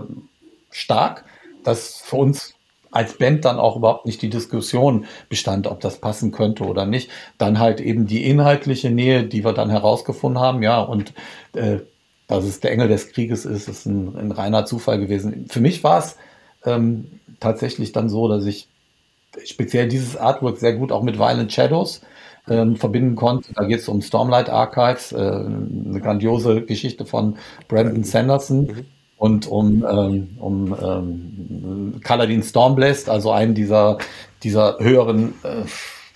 [0.69, 1.25] stark
[1.63, 2.53] dass für uns
[2.91, 7.11] als Band dann auch überhaupt nicht die Diskussion bestand, ob das passen könnte oder nicht.
[7.37, 11.13] Dann halt eben die inhaltliche Nähe, die wir dann herausgefunden haben, ja, und
[11.53, 11.79] äh,
[12.29, 15.47] dass es der Engel des Krieges ist, ist ein, ein reiner Zufall gewesen.
[15.49, 16.15] Für mich war es
[16.63, 18.69] ähm, tatsächlich dann so, dass ich
[19.45, 22.01] speziell dieses Artwork sehr gut auch mit Violent Shadows
[22.47, 23.51] ähm, verbinden konnte.
[23.53, 27.37] Da geht es um Stormlight Archives, äh, eine grandiose Geschichte von
[27.67, 28.67] Brandon Sanderson.
[28.67, 28.85] Mhm
[29.19, 33.97] und um, ähm, um ähm, Kaladin Stormblast, also einen dieser,
[34.43, 35.65] dieser höheren äh,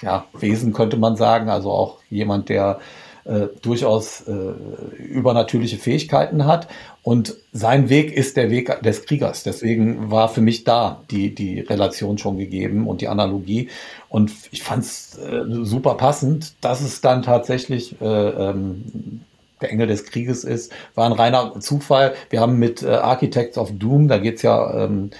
[0.01, 2.79] ja, Wesen, könnte man sagen, also auch jemand, der
[3.25, 6.67] äh, durchaus äh, übernatürliche Fähigkeiten hat.
[7.03, 9.43] Und sein Weg ist der Weg des Kriegers.
[9.43, 13.69] Deswegen war für mich da die, die Relation schon gegeben und die Analogie.
[14.09, 19.21] Und ich fand es äh, super passend, dass es dann tatsächlich äh, ähm,
[19.61, 22.13] der Engel des Krieges ist, war ein reiner Zufall.
[22.29, 25.11] Wir haben mit äh, Architects of Doom, da geht es ja, ähm,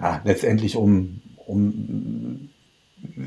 [0.00, 2.48] ja letztendlich um, um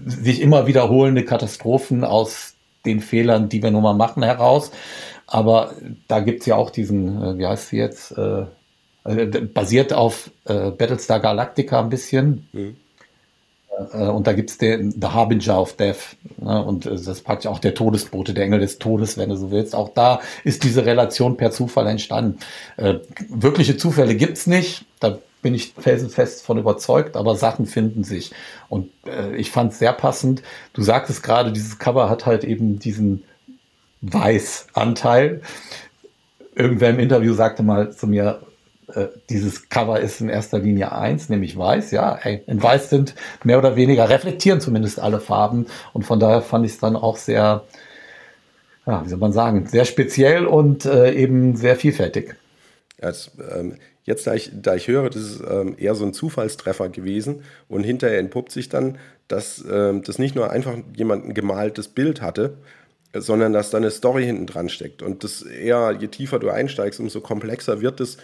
[0.06, 2.57] sich immer wiederholende Katastrophen aus
[2.88, 4.72] den Fehlern, die wir nun mal machen, heraus.
[5.28, 5.74] Aber
[6.08, 8.46] da gibt es ja auch diesen, äh, wie heißt sie jetzt, äh,
[9.04, 12.48] äh basiert auf äh, Battlestar Galactica ein bisschen.
[12.54, 12.78] Mhm.
[13.94, 16.16] Äh, und da gibt es den The Harbinger of Death.
[16.38, 16.64] Ne?
[16.64, 19.76] Und das ist praktisch auch der Todesbote, der Engel des Todes, wenn du so willst.
[19.76, 22.40] Auch da ist diese Relation per Zufall entstanden.
[23.30, 24.86] Wirkliche Zufälle gibt's nicht.
[25.00, 28.32] Da bin ich felsenfest von überzeugt, aber Sachen finden sich.
[28.70, 30.42] Und äh, ich fand es sehr passend.
[30.74, 33.24] Du sagtest gerade, dieses Cover hat halt eben diesen
[34.02, 35.42] Weißanteil.
[36.56, 38.42] Irgendwer im Interview sagte mal zu mir,
[38.94, 41.92] äh, dieses Cover ist in erster Linie eins, nämlich weiß.
[41.92, 45.68] Ja, ey, in weiß sind mehr oder weniger, reflektieren zumindest alle Farben.
[45.94, 47.64] Und von daher fand ich es dann auch sehr,
[48.86, 52.36] ja, wie soll man sagen, sehr speziell und äh, eben sehr vielfältig.
[53.02, 56.90] Jetzt, ähm, jetzt da, ich, da ich höre, das ist ähm, eher so ein Zufallstreffer
[56.90, 61.90] gewesen und hinterher entpuppt sich dann, dass ähm, das nicht nur einfach jemand ein gemaltes
[61.90, 62.58] Bild hatte,
[63.14, 65.02] sondern dass da eine Story hinten dran steckt.
[65.02, 68.18] Und das eher, je tiefer du einsteigst, umso komplexer wird es,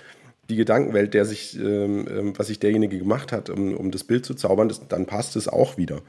[0.50, 4.26] die Gedankenwelt, der sich, ähm, ähm, was sich derjenige gemacht hat, um, um das Bild
[4.26, 6.02] zu zaubern, das, dann passt es auch wieder.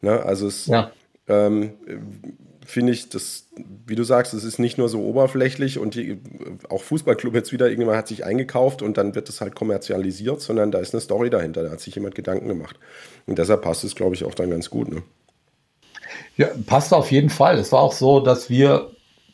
[0.00, 0.22] Ne?
[0.22, 0.92] Also es ja.
[2.64, 3.48] Finde ich, das,
[3.86, 6.20] wie du sagst, es ist nicht nur so oberflächlich und die,
[6.68, 10.70] auch Fußballclub jetzt wieder, irgendjemand hat sich eingekauft und dann wird es halt kommerzialisiert, sondern
[10.70, 12.78] da ist eine Story dahinter, da hat sich jemand Gedanken gemacht.
[13.26, 14.92] Und deshalb passt es, glaube ich, auch dann ganz gut.
[14.92, 15.02] Ne?
[16.36, 17.58] Ja, passt auf jeden Fall.
[17.58, 18.90] Es war auch so, dass wir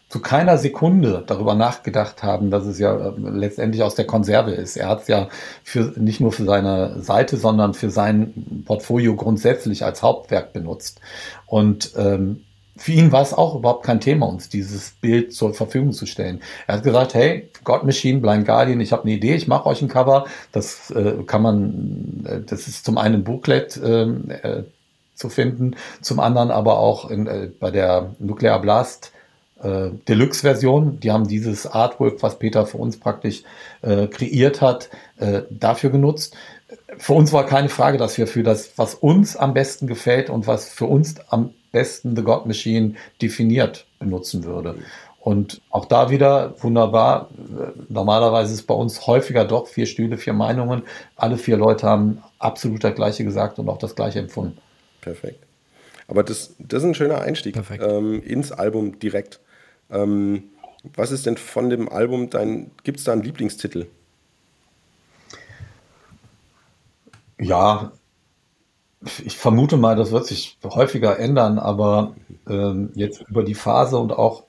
[0.09, 4.77] zu keiner Sekunde darüber nachgedacht haben, dass es ja äh, letztendlich aus der Konserve ist.
[4.77, 5.29] Er hat es ja
[5.63, 11.01] für, nicht nur für seine Seite, sondern für sein Portfolio grundsätzlich als Hauptwerk benutzt.
[11.47, 12.45] Und ähm,
[12.79, 16.41] für ihn war es auch überhaupt kein Thema, uns dieses Bild zur Verfügung zu stellen.
[16.67, 19.83] Er hat gesagt, hey, God Machine, Blind Guardian, ich habe eine Idee, ich mache euch
[19.83, 20.27] ein Cover.
[20.53, 24.63] Das äh, kann man, äh, das ist zum einen Booklet ähm, äh,
[25.15, 29.11] zu finden, zum anderen aber auch in, äh, bei der Nuclear Blast
[29.61, 31.01] äh, Deluxe-Version.
[31.01, 33.43] Die haben dieses Artwork, was Peter für uns praktisch
[33.81, 34.91] kreiert hat,
[35.51, 36.37] dafür genutzt.
[36.99, 40.49] Für uns war keine Frage, dass wir für das, was uns am besten gefällt und
[40.49, 44.77] was für uns am besten The God Machine definiert, benutzen würde.
[45.21, 47.29] Und auch da wieder wunderbar.
[47.89, 50.83] Normalerweise ist bei uns häufiger doch vier Stühle, vier Meinungen.
[51.17, 54.59] Alle vier Leute haben absolut das Gleiche gesagt und auch das Gleiche empfunden.
[55.01, 55.45] Perfekt.
[56.07, 59.41] Aber das, das ist ein schöner Einstieg ähm, ins Album direkt.
[59.91, 60.45] Ähm,
[60.95, 63.87] was ist denn von dem Album dein, gibt es da einen Lieblingstitel?
[67.39, 67.93] Ja,
[69.25, 72.15] ich vermute mal, das wird sich häufiger ändern, aber
[72.49, 74.45] ähm, jetzt über die Phase und auch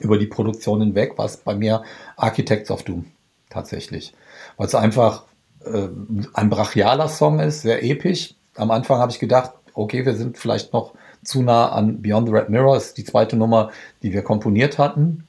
[0.00, 1.82] über die Produktion hinweg war es bei mir
[2.16, 3.06] Architects of Doom
[3.48, 4.12] tatsächlich.
[4.56, 5.24] Weil es einfach
[5.64, 5.88] äh,
[6.34, 8.34] ein brachialer Song ist, sehr episch.
[8.56, 12.34] Am Anfang habe ich gedacht, okay, wir sind vielleicht noch zu nah an Beyond the
[12.34, 13.70] Red Mirrors, die zweite Nummer,
[14.02, 15.26] die wir komponiert hatten.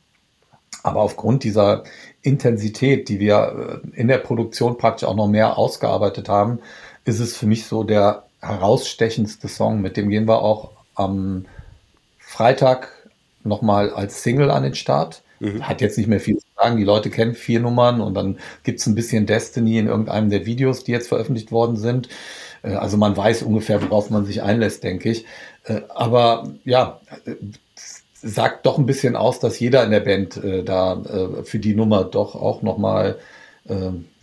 [0.83, 1.83] Aber aufgrund dieser
[2.21, 6.59] Intensität, die wir äh, in der Produktion praktisch auch noch mehr ausgearbeitet haben,
[7.05, 9.81] ist es für mich so der herausstechendste Song.
[9.81, 11.45] Mit dem gehen wir auch am
[12.19, 12.89] Freitag
[13.43, 15.21] nochmal als Single an den Start.
[15.39, 15.67] Mhm.
[15.67, 16.77] Hat jetzt nicht mehr viel zu sagen.
[16.77, 20.45] Die Leute kennen vier Nummern und dann gibt es ein bisschen Destiny in irgendeinem der
[20.45, 22.09] Videos, die jetzt veröffentlicht worden sind.
[22.63, 25.25] Äh, also man weiß ungefähr, worauf man sich einlässt, denke ich.
[25.65, 26.99] Äh, aber ja,
[28.13, 32.03] sagt doch ein bisschen aus, dass jeder in der Band äh, da für die Nummer
[32.03, 33.17] doch auch nochmal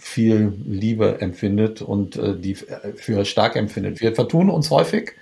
[0.03, 4.01] viel Liebe empfindet und die für stark empfindet.
[4.01, 5.13] Wir vertun uns häufig.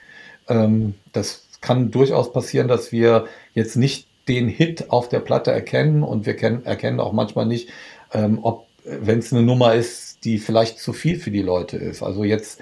[0.48, 6.02] Ähm, das kann durchaus passieren, dass wir jetzt nicht den Hit auf der Platte erkennen
[6.02, 7.68] und wir kennen, erkennen auch manchmal nicht,
[8.12, 12.02] ähm, ob, wenn es eine Nummer ist, die vielleicht zu viel für die Leute ist.
[12.02, 12.60] Also jetzt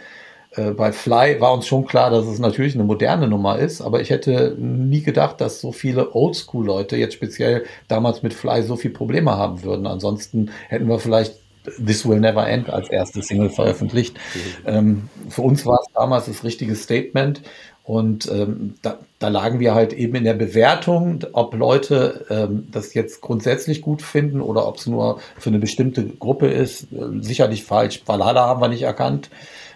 [0.52, 4.00] äh, bei Fly war uns schon klar, dass es natürlich eine moderne Nummer ist, aber
[4.00, 8.90] ich hätte nie gedacht, dass so viele Oldschool-Leute jetzt speziell damals mit Fly so viel
[8.90, 9.86] Probleme haben würden.
[9.86, 11.34] Ansonsten hätten wir vielleicht
[11.84, 14.16] This Will Never End als erste Single veröffentlicht.
[14.16, 14.40] Mhm.
[14.66, 17.42] Ähm, für uns war es damals das richtige Statement.
[17.88, 22.92] Und ähm, da, da lagen wir halt eben in der Bewertung, ob Leute ähm, das
[22.92, 27.64] jetzt grundsätzlich gut finden oder ob es nur für eine bestimmte Gruppe ist, äh, sicherlich
[27.64, 28.02] falsch.
[28.04, 29.30] Valhalla haben wir nicht erkannt.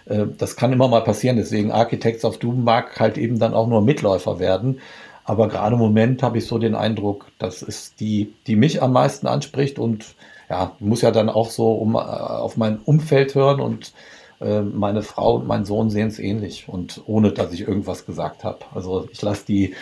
[0.05, 1.37] Äh, das kann immer mal passieren.
[1.37, 4.79] Deswegen Architects of Doom mag halt eben dann auch nur Mitläufer werden.
[5.25, 8.93] Aber gerade im Moment habe ich so den Eindruck, das ist die, die mich am
[8.93, 10.15] meisten anspricht und
[10.49, 13.93] ja, muss ja dann auch so um, äh, auf mein Umfeld hören und
[14.39, 18.43] äh, meine Frau und mein Sohn sehen es ähnlich und ohne, dass ich irgendwas gesagt
[18.43, 18.59] habe.
[18.73, 19.75] Also ich lasse die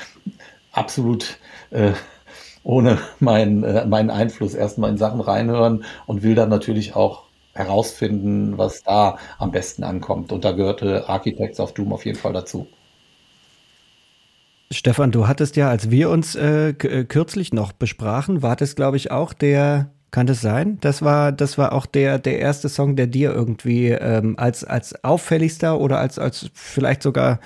[0.72, 1.38] absolut
[1.72, 1.92] äh,
[2.64, 8.58] ohne meinen, äh, meinen Einfluss erstmal in Sachen reinhören und will dann natürlich auch herausfinden,
[8.58, 10.32] was da am besten ankommt.
[10.32, 12.68] Und da gehörte Architects of Doom auf jeden Fall dazu.
[14.72, 19.12] Stefan, du hattest ja, als wir uns äh kürzlich noch besprachen, war das, glaube ich,
[19.12, 20.78] auch der kann das sein?
[20.82, 25.04] Das war, das war auch der, der erste Song, der dir irgendwie ähm, als, als
[25.04, 27.40] auffälligster oder als, als vielleicht sogar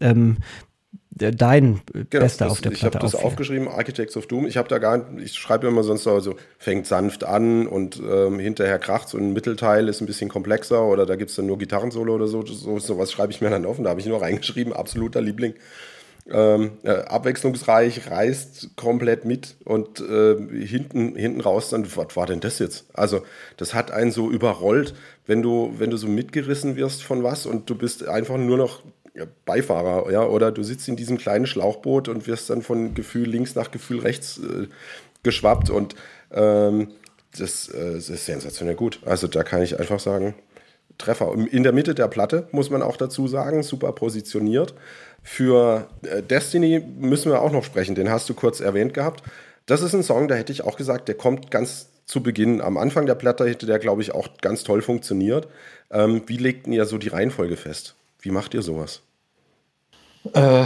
[0.00, 0.38] ähm,
[1.10, 2.76] dein genau, bester das, auf der Platte.
[2.76, 4.46] Ich habe das aufgeschrieben, Architects of Doom.
[4.46, 8.78] Ich habe da gar ich schreibe immer sonst so, fängt sanft an und ähm, hinterher
[8.78, 12.14] kracht so ein Mittelteil ist ein bisschen komplexer oder da gibt es dann nur Gitarrensolo
[12.14, 12.44] oder so.
[12.44, 15.54] so sowas schreibe ich mir dann auf und da habe ich nur reingeschrieben, absoluter Liebling
[16.30, 22.40] ähm, äh, abwechslungsreich, reißt komplett mit und äh, hinten, hinten raus dann, was war denn
[22.40, 22.86] das jetzt?
[22.92, 23.22] Also,
[23.56, 24.94] das hat einen so überrollt,
[25.26, 28.82] wenn du, wenn du so mitgerissen wirst von was und du bist einfach nur noch
[29.44, 33.54] Beifahrer, ja, oder du sitzt in diesem kleinen Schlauchboot und wirst dann von Gefühl links
[33.54, 34.68] nach Gefühl rechts äh,
[35.22, 35.96] geschwappt und
[36.30, 36.92] ähm,
[37.36, 39.00] das, äh, das ist sensationell gut.
[39.04, 40.34] Also da kann ich einfach sagen,
[40.98, 41.32] Treffer.
[41.50, 44.74] In der Mitte der Platte, muss man auch dazu sagen, super positioniert.
[45.22, 49.22] Für äh, Destiny müssen wir auch noch sprechen, den hast du kurz erwähnt gehabt.
[49.66, 52.60] Das ist ein Song, da hätte ich auch gesagt, der kommt ganz zu Beginn.
[52.60, 55.46] Am Anfang der Platte hätte der, glaube ich, auch ganz toll funktioniert.
[55.90, 57.94] Ähm, wie legt ihr so die Reihenfolge fest?
[58.20, 59.02] Wie macht ihr sowas?
[60.32, 60.64] Äh,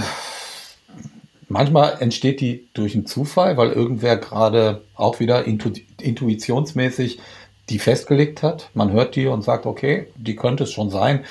[1.48, 7.20] manchmal entsteht die durch einen Zufall, weil irgendwer gerade auch wieder intu intuitionsmäßig
[7.68, 8.70] die festgelegt hat.
[8.74, 11.24] Man hört die und sagt, okay, die könnte es schon sein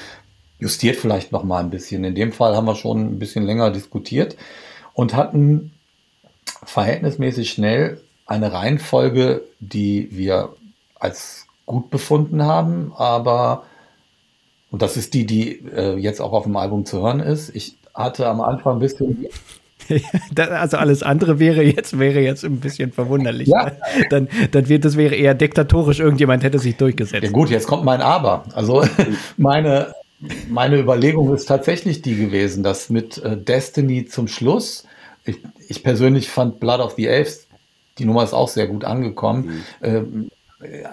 [0.61, 2.05] justiert vielleicht noch mal ein bisschen.
[2.05, 4.37] In dem Fall haben wir schon ein bisschen länger diskutiert
[4.93, 5.73] und hatten
[6.63, 10.55] verhältnismäßig schnell eine Reihenfolge, die wir
[10.95, 13.63] als gut befunden haben, aber
[14.69, 17.53] und das ist die, die äh, jetzt auch auf dem Album zu hören ist.
[17.53, 19.27] Ich hatte am Anfang ein bisschen
[20.37, 23.47] also alles andere wäre jetzt, wäre jetzt ein bisschen verwunderlich.
[23.47, 23.71] Ja.
[24.09, 27.23] Dann, dann wird das wäre eher diktatorisch, irgendjemand hätte sich durchgesetzt.
[27.23, 28.43] Ja gut, jetzt kommt mein Aber.
[28.53, 28.85] Also
[29.37, 29.93] meine,
[30.49, 34.85] meine Überlegung ist tatsächlich die gewesen, dass mit äh, Destiny zum Schluss,
[35.25, 37.47] ich, ich, persönlich fand Blood of the Elves,
[37.97, 39.45] die Nummer ist auch sehr gut angekommen.
[39.45, 39.63] Mhm.
[39.81, 40.29] Ähm,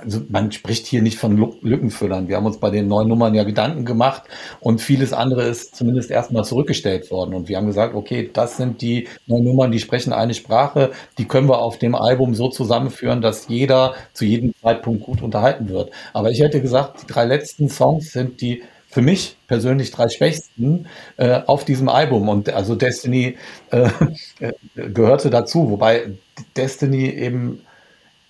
[0.00, 2.28] also man spricht hier nicht von Lückenfüllern.
[2.28, 4.22] Wir haben uns bei den neuen Nummern ja Gedanken gemacht
[4.60, 7.34] und vieles andere ist zumindest erstmal zurückgestellt worden.
[7.34, 11.26] Und wir haben gesagt, okay, das sind die neuen Nummern, die sprechen eine Sprache, die
[11.26, 15.90] können wir auf dem Album so zusammenführen, dass jeder zu jedem Zeitpunkt gut unterhalten wird.
[16.12, 20.86] Aber ich hätte gesagt, die drei letzten Songs sind die für mich persönlich drei schwächsten
[21.18, 22.28] äh, auf diesem Album.
[22.28, 23.36] Und also Destiny
[23.70, 23.90] äh,
[24.40, 26.12] äh, gehörte dazu, wobei
[26.56, 27.62] Destiny eben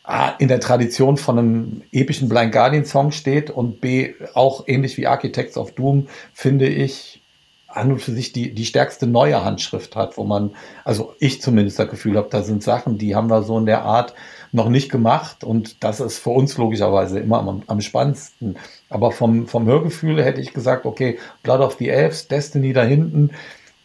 [0.03, 4.97] A, in der Tradition von einem epischen Blind Guardian Song steht und B, auch ähnlich
[4.97, 7.21] wie Architects of Doom, finde ich,
[7.69, 10.53] an und für sich die, die stärkste neue Handschrift hat, wo man,
[10.85, 13.83] also ich zumindest das Gefühl habe, da sind Sachen, die haben wir so in der
[13.83, 14.15] Art
[14.53, 18.57] noch nicht gemacht und das ist für uns logischerweise immer am, am spannendsten.
[18.91, 23.31] Aber vom, vom Hörgefühl hätte ich gesagt, okay, Blood of the Elves, Destiny da hinten,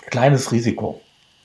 [0.09, 1.01] kleines Risiko.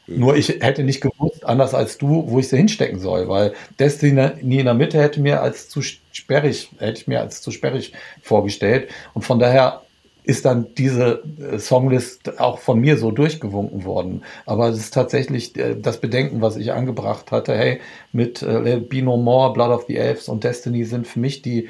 [0.07, 4.31] Nur ich hätte nicht gewusst, anders als du, wo ich sie hinstecken soll, weil Destiny
[4.40, 7.92] in der Mitte hätte mir als zu sperrig, hätte ich mir als zu sperrig
[8.23, 8.88] vorgestellt.
[9.12, 9.83] Und von daher
[10.29, 14.23] ist dann diese äh, Songlist auch von mir so durchgewunken worden.
[14.44, 17.57] Aber es ist tatsächlich äh, das Bedenken, was ich angebracht hatte.
[17.57, 17.81] Hey,
[18.12, 21.68] mit äh, Be No More, Blood of the Elves und Destiny sind für mich die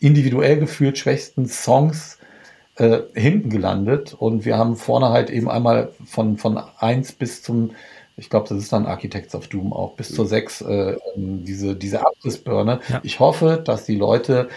[0.00, 2.18] individuell gefühlt schwächsten Songs
[2.76, 4.14] äh, hinten gelandet.
[4.14, 7.70] Und wir haben vorne halt eben einmal von, von 1 bis zum,
[8.16, 12.06] ich glaube, das ist dann Architects of Doom auch, bis zur 6, äh, diese, diese
[12.06, 12.80] Abrissbirne.
[12.88, 13.00] Ja.
[13.02, 14.48] Ich hoffe, dass die Leute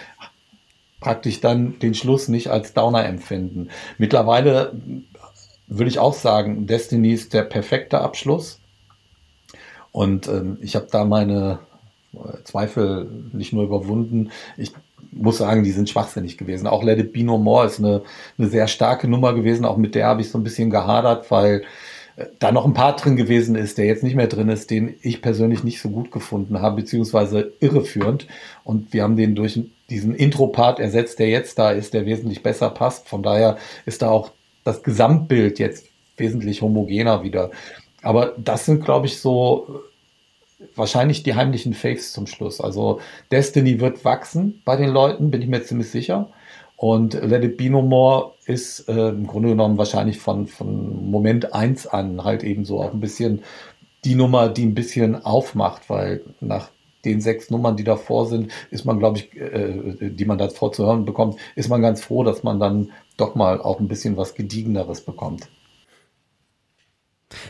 [1.00, 3.70] praktisch dann den Schluss nicht als Downer empfinden.
[3.98, 4.74] Mittlerweile
[5.68, 8.60] würde ich auch sagen, Destiny ist der perfekte Abschluss.
[9.92, 11.60] Und ähm, ich habe da meine
[12.44, 14.32] Zweifel nicht nur überwunden.
[14.58, 14.74] Ich
[15.12, 16.68] muss sagen, die sind schwachsinnig gewesen.
[16.68, 18.02] Auch Let It Be No More ist eine,
[18.38, 19.66] eine sehr starke Nummer gewesen.
[19.66, 21.64] Auch mit der habe ich so ein bisschen gehadert, weil
[22.16, 24.96] äh, da noch ein Part drin gewesen ist, der jetzt nicht mehr drin ist, den
[25.02, 28.28] ich persönlich nicht so gut gefunden habe, beziehungsweise irreführend.
[28.64, 32.70] Und wir haben den durch diesen Intro-Part ersetzt, der jetzt da ist, der wesentlich besser
[32.70, 33.10] passt.
[33.10, 34.32] Von daher ist da auch
[34.64, 37.50] das Gesamtbild jetzt wesentlich homogener wieder.
[38.02, 39.82] Aber das sind, glaube ich, so
[40.76, 42.62] wahrscheinlich die heimlichen Faves zum Schluss.
[42.62, 43.00] Also
[43.32, 46.30] Destiny wird wachsen bei den Leuten, bin ich mir ziemlich sicher.
[46.76, 51.54] Und Let It Be No More ist äh, im Grunde genommen wahrscheinlich von, von Moment
[51.54, 53.44] 1 an halt eben so auch ein bisschen
[54.06, 56.70] die Nummer, die ein bisschen aufmacht, weil nach
[57.06, 60.86] den sechs Nummern, die davor sind, ist man, glaube ich, äh, die man davor zu
[60.86, 64.36] hören bekommt, ist man ganz froh, dass man dann doch mal auch ein bisschen was
[64.36, 65.50] Gediegeneres bekommt.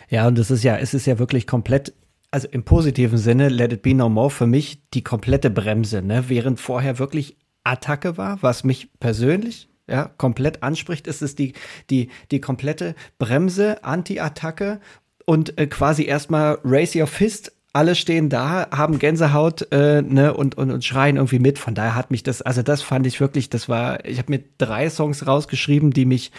[0.09, 1.93] Ja, und es ist ja, es ist ja wirklich komplett,
[2.31, 6.25] also im positiven Sinne, Let It Be No More für mich die komplette Bremse, ne?
[6.27, 11.53] Während vorher wirklich Attacke war, was mich persönlich ja, komplett anspricht, ist es die,
[11.89, 14.79] die, die komplette Bremse, Anti-Attacke
[15.25, 20.57] und äh, quasi erstmal Raise Your Fist alle stehen da, haben Gänsehaut äh, ne, und,
[20.57, 21.59] und, und schreien irgendwie mit.
[21.59, 24.43] Von daher hat mich das, also das fand ich wirklich, das war, ich habe mir
[24.57, 26.31] drei Songs rausgeschrieben, die mich,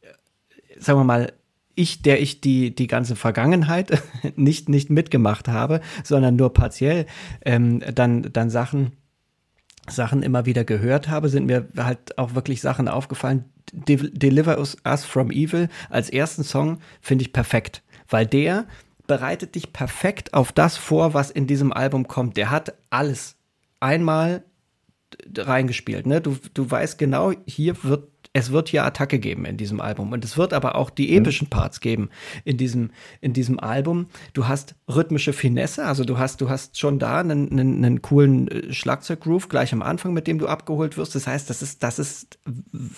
[0.00, 1.32] äh, sagen wir mal,
[1.74, 4.02] ich, der ich die, die ganze Vergangenheit
[4.36, 7.06] nicht, nicht mitgemacht habe, sondern nur partiell
[7.44, 8.92] ähm, dann, dann Sachen,
[9.88, 13.44] Sachen immer wieder gehört habe, sind mir halt auch wirklich Sachen aufgefallen.
[13.72, 18.66] De Deliver Us From Evil als ersten Song finde ich perfekt, weil der
[19.06, 22.36] bereitet dich perfekt auf das vor, was in diesem Album kommt.
[22.36, 23.36] Der hat alles
[23.80, 24.44] einmal
[25.36, 26.06] reingespielt.
[26.06, 26.20] Ne?
[26.20, 30.24] Du, du weißt genau, hier wird es wird hier Attacke geben in diesem Album und
[30.24, 31.18] es wird aber auch die mhm.
[31.18, 32.10] epischen Parts geben
[32.44, 34.08] in diesem in diesem Album.
[34.32, 38.48] Du hast rhythmische Finesse, also du hast du hast schon da einen, einen, einen coolen
[38.48, 41.14] äh, Schlagzeuggroove gleich am Anfang, mit dem du abgeholt wirst.
[41.14, 42.38] Das heißt, das ist das ist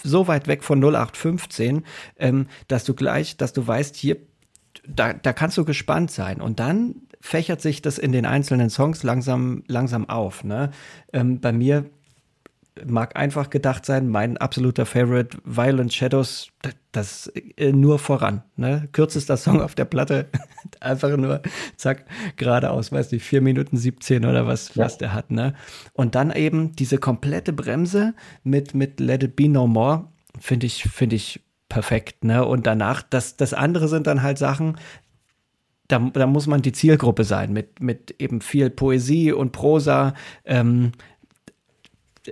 [0.02, 1.84] so weit weg von 0815,
[2.18, 4.16] ähm, dass du gleich, dass du weißt, hier
[4.88, 6.40] da, da kannst du gespannt sein.
[6.40, 10.44] Und dann fächert sich das in den einzelnen Songs langsam, langsam auf.
[10.44, 10.70] Ne?
[11.12, 11.90] Ähm, bei mir
[12.84, 16.48] mag einfach gedacht sein, mein absoluter Favorite, Violent Shadows,
[16.92, 18.42] das äh, nur voran.
[18.56, 18.88] Ne?
[18.92, 20.26] Kürzester Song auf der Platte,
[20.80, 21.42] einfach nur,
[21.76, 22.04] zack,
[22.36, 24.84] geradeaus, weiß nicht, 4 Minuten 17 oder was, ja.
[24.84, 25.30] was der hat.
[25.30, 25.54] Ne?
[25.92, 30.08] Und dann eben diese komplette Bremse mit, mit Let It Be No More,
[30.38, 32.44] finde ich, finde ich perfekt, ne?
[32.44, 34.76] Und danach, das, das andere sind dann halt Sachen,
[35.88, 40.14] da, da muss man die Zielgruppe sein, mit, mit eben viel Poesie und Prosa.
[40.44, 40.92] Ähm,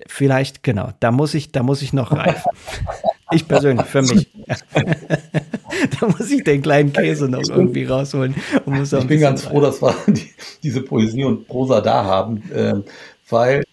[0.06, 2.52] vielleicht, genau, da muss ich, da muss ich noch reifen.
[3.32, 4.28] ich persönlich, für mich.
[6.00, 8.34] da muss ich den kleinen Käse noch irgendwie rausholen.
[8.66, 10.30] ich bin ganz froh, dass wir die,
[10.62, 12.74] diese Poesie und Prosa da haben, äh,
[13.28, 13.64] weil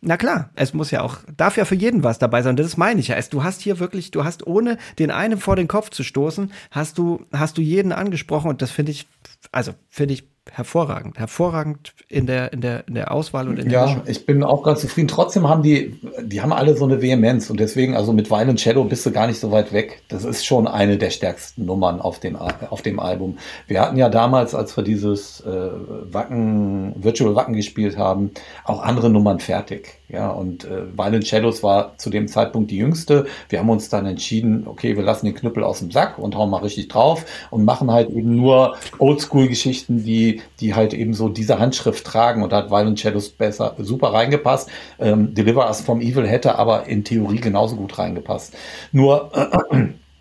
[0.00, 2.54] na klar, es muss ja auch, darf ja für jeden was dabei sein.
[2.54, 3.20] Das ist meine ich ja.
[3.20, 6.98] du hast hier wirklich, du hast ohne den einen vor den Kopf zu stoßen, hast
[6.98, 9.08] du, hast du jeden angesprochen und das finde ich,
[9.50, 13.72] also finde ich hervorragend, hervorragend in der, in der, in der Auswahl und in der
[13.80, 14.02] Ja, Mischung.
[14.06, 15.08] ich bin auch ganz zufrieden.
[15.08, 18.84] Trotzdem haben die, die haben alle so eine Vehemenz und deswegen, also mit Violent Shadow
[18.84, 20.02] bist du gar nicht so weit weg.
[20.08, 23.38] Das ist schon eine der stärksten Nummern auf, den, auf dem Album.
[23.66, 25.70] Wir hatten ja damals, als wir dieses äh,
[26.12, 28.30] Wacken, Virtual Wacken gespielt haben,
[28.64, 29.97] auch andere Nummern fertig.
[30.08, 33.26] Ja, und äh, Violent Shadows war zu dem Zeitpunkt die jüngste.
[33.50, 36.48] Wir haben uns dann entschieden, okay, wir lassen den Knüppel aus dem Sack und hauen
[36.48, 41.58] mal richtig drauf und machen halt eben nur Oldschool-Geschichten, die, die halt eben so diese
[41.58, 42.42] Handschrift tragen.
[42.42, 44.70] Und da hat Violent Shadows besser, super reingepasst.
[44.98, 48.54] Ähm, Deliver Us from Evil hätte aber in Theorie genauso gut reingepasst.
[48.92, 49.30] Nur,
[49.70, 49.78] äh,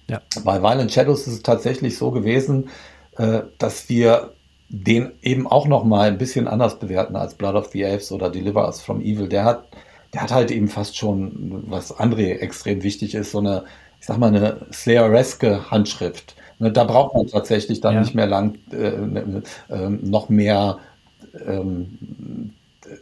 [0.10, 0.22] Ja.
[0.44, 2.70] Bei Violent Shadows ist es tatsächlich so gewesen,
[3.18, 4.34] äh, dass wir
[4.70, 8.30] den eben auch noch mal ein bisschen anders bewerten als Blood of the Elves oder
[8.30, 9.30] Deliver Us from Evil.
[9.30, 9.68] Der hat,
[10.14, 13.64] der hat halt eben fast schon, was André extrem wichtig ist, so eine,
[14.00, 16.36] ich sag mal, eine Slayereske Handschrift.
[16.60, 18.02] Ne, da braucht man tatsächlich dann ja.
[18.02, 20.80] nicht mehr lang äh, äh, noch mehr
[21.46, 22.54] ähm,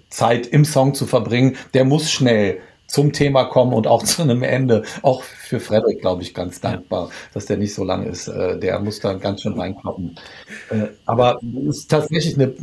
[0.10, 1.56] Zeit im Song zu verbringen.
[1.74, 4.84] Der muss schnell zum Thema kommen und auch zu einem Ende.
[5.02, 8.28] Auch für Frederik, glaube ich, ganz dankbar, dass der nicht so lang ist.
[8.28, 10.18] Äh, der muss da ganz schön reinkloppen.
[10.70, 12.54] Äh, aber es ist tatsächlich eine,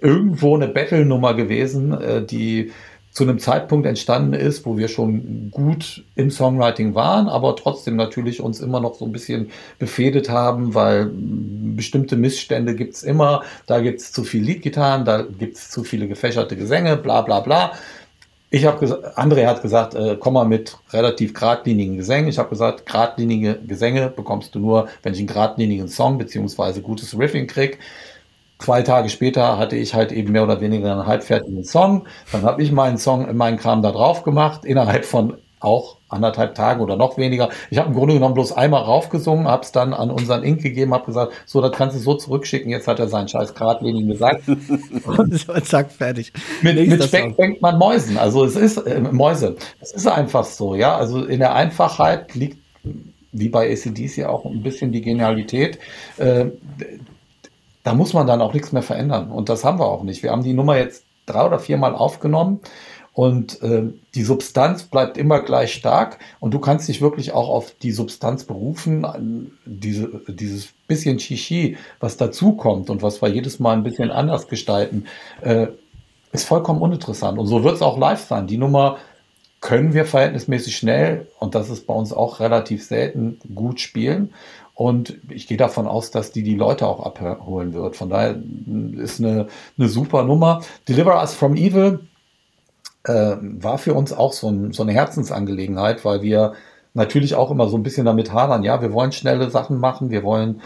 [0.00, 2.72] irgendwo eine Battle-Nummer gewesen, äh, die
[3.12, 8.40] zu einem Zeitpunkt entstanden ist, wo wir schon gut im Songwriting waren, aber trotzdem natürlich
[8.40, 9.50] uns immer noch so ein bisschen
[9.80, 13.42] befehdet haben, weil bestimmte Missstände gibt's immer.
[13.66, 17.72] Da gibt's zu viel Leadgitarren, da gibt's zu viele gefächerte Gesänge, bla bla bla.
[18.52, 22.28] Ich habe gesagt, André hat gesagt, äh, komm mal mit relativ geradlinigen Gesängen.
[22.28, 27.16] Ich habe gesagt, geradlinige Gesänge bekommst du nur, wenn ich einen geradlinigen Song beziehungsweise gutes
[27.16, 27.78] Riffing krieg.
[28.58, 32.08] Zwei Tage später hatte ich halt eben mehr oder weniger einen halbfertigen Song.
[32.32, 36.80] Dann habe ich meinen Song, meinen Kram da drauf gemacht, innerhalb von auch anderthalb Tagen
[36.80, 37.50] oder noch weniger.
[37.70, 40.92] Ich habe im Grunde genommen bloß einmal raufgesungen, habe es dann an unseren Ink gegeben,
[40.92, 42.70] habe gesagt, so, das kannst du so zurückschicken.
[42.70, 44.42] Jetzt hat er seinen scheiß Gradlinien gesagt.
[45.04, 46.32] Und so, zack, fertig.
[46.62, 48.18] Mit, mit Speck fängt man Mäusen.
[48.18, 49.56] Also es ist äh, Mäuse.
[49.80, 50.96] Es ist einfach so, ja.
[50.96, 52.58] Also in der Einfachheit liegt
[53.32, 55.78] wie bei ACDC auch ein bisschen die Genialität.
[56.16, 56.46] Äh,
[57.84, 59.30] da muss man dann auch nichts mehr verändern.
[59.30, 60.22] Und das haben wir auch nicht.
[60.22, 62.60] Wir haben die Nummer jetzt drei oder viermal aufgenommen
[63.12, 63.82] und äh,
[64.14, 68.44] die Substanz bleibt immer gleich stark und du kannst dich wirklich auch auf die Substanz
[68.44, 74.48] berufen, diese, dieses bisschen Shishi, was dazukommt und was wir jedes Mal ein bisschen anders
[74.48, 75.06] gestalten,
[75.42, 75.68] äh,
[76.32, 77.38] ist vollkommen uninteressant.
[77.38, 78.46] Und so wird es auch live sein.
[78.46, 78.98] Die Nummer
[79.60, 84.32] können wir verhältnismäßig schnell, und das ist bei uns auch relativ selten, gut spielen.
[84.74, 87.96] Und ich gehe davon aus, dass die die Leute auch abholen wird.
[87.96, 88.36] Von daher
[88.96, 90.62] ist eine, eine super Nummer.
[90.88, 92.00] Deliver Us from Evil
[93.04, 96.54] äh, war für uns auch so, ein, so eine Herzensangelegenheit, weil wir
[96.94, 100.22] natürlich auch immer so ein bisschen damit hadern, ja, wir wollen schnelle Sachen machen, wir
[100.24, 100.60] wollen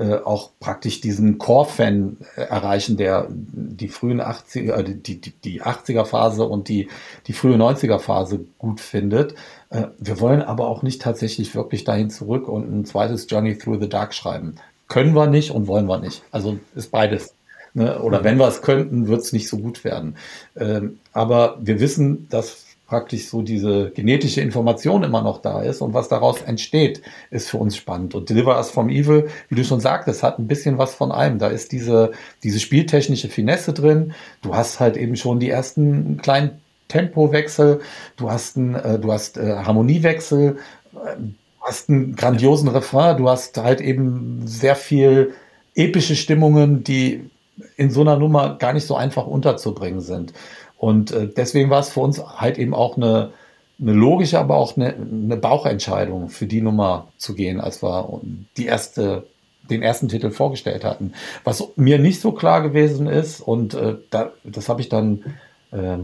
[0.00, 5.62] äh, auch praktisch diesen Core-Fan äh, erreichen, der die frühen 80er, äh, die, die, die
[5.62, 6.88] 80er-Phase und die,
[7.26, 9.34] die frühe 90er-Phase gut findet.
[9.70, 13.80] Äh, wir wollen aber auch nicht tatsächlich wirklich dahin zurück und ein zweites Journey Through
[13.80, 14.56] the Dark schreiben.
[14.88, 16.22] Können wir nicht und wollen wir nicht.
[16.30, 17.34] Also ist beides.
[17.74, 18.00] Ne?
[18.00, 18.24] Oder mhm.
[18.24, 20.16] wenn wir es könnten, wird es nicht so gut werden.
[20.56, 25.94] Ähm, aber wir wissen, dass praktisch so diese genetische Information immer noch da ist und
[25.94, 28.16] was daraus entsteht, ist für uns spannend.
[28.16, 31.38] Und Deliver Us from Evil, wie du schon sagtest, hat ein bisschen was von allem.
[31.38, 32.10] Da ist diese,
[32.42, 34.12] diese spieltechnische Finesse drin.
[34.42, 37.80] Du hast halt eben schon die ersten kleinen Tempowechsel,
[38.16, 40.58] du hast, ein, äh, du hast äh, Harmoniewechsel,
[40.92, 45.34] äh, du hast einen grandiosen Refrain, du hast halt eben sehr viel
[45.76, 47.30] epische Stimmungen, die
[47.76, 50.32] in so einer Nummer gar nicht so einfach unterzubringen sind.
[50.76, 53.32] Und äh, deswegen war es für uns halt eben auch eine,
[53.80, 58.20] eine logische, aber auch eine, eine Bauchentscheidung für die Nummer zu gehen, als wir
[58.56, 59.26] die erste,
[59.68, 61.12] den ersten Titel vorgestellt hatten.
[61.44, 65.24] Was mir nicht so klar gewesen ist, und äh, da, das habe ich dann
[65.70, 65.98] äh,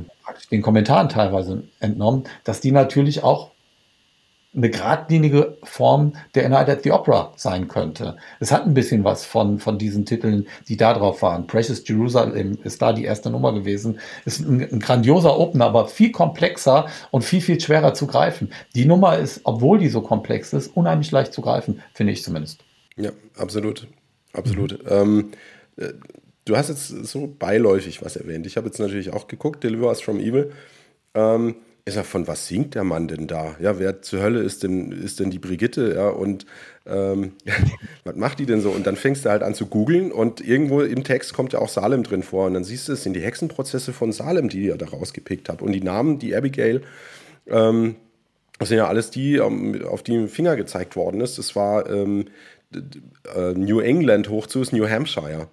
[0.51, 3.51] den Kommentaren teilweise entnommen, dass die natürlich auch
[4.57, 8.17] eine geradlinige Form der Night at the Opera sein könnte.
[8.41, 11.47] Es hat ein bisschen was von, von diesen Titeln, die da drauf waren.
[11.47, 14.01] Precious Jerusalem ist da die erste Nummer gewesen.
[14.25, 18.51] Ist ein, ein grandioser Opener, aber viel komplexer und viel, viel schwerer zu greifen.
[18.75, 22.65] Die Nummer ist, obwohl die so komplex ist, unheimlich leicht zu greifen, finde ich zumindest.
[22.97, 23.87] Ja, absolut.
[24.33, 24.83] Absolut.
[24.85, 24.91] Mhm.
[24.91, 25.31] Ähm,
[25.77, 25.93] äh,
[26.47, 28.47] du hast jetzt so beiläufig was erwähnt.
[28.47, 30.53] Ich habe jetzt natürlich auch geguckt, Deliver Us from Evil.
[31.15, 31.57] Ähm,
[31.89, 33.55] ich sag, von was singt der Mann denn da?
[33.61, 35.95] Ja, wer zur Hölle ist denn, ist denn die Brigitte?
[35.95, 36.45] Ja, und
[36.85, 37.35] ähm,
[38.05, 38.71] was macht die denn so?
[38.71, 41.69] Und dann fängst du halt an zu googeln und irgendwo im Text kommt ja auch
[41.69, 42.49] Salem drin vor.
[42.49, 45.63] Und dann siehst du, es sind die Hexenprozesse von Salem, die ihr da rausgepickt habt.
[45.63, 46.83] Und die Namen, die Abigail,
[47.47, 47.95] ähm,
[48.59, 51.39] das sind ja alles die, ähm, auf die Finger gezeigt worden ist.
[51.39, 52.25] Das war ähm,
[52.75, 55.49] äh, New England hoch zu ist New Hampshire.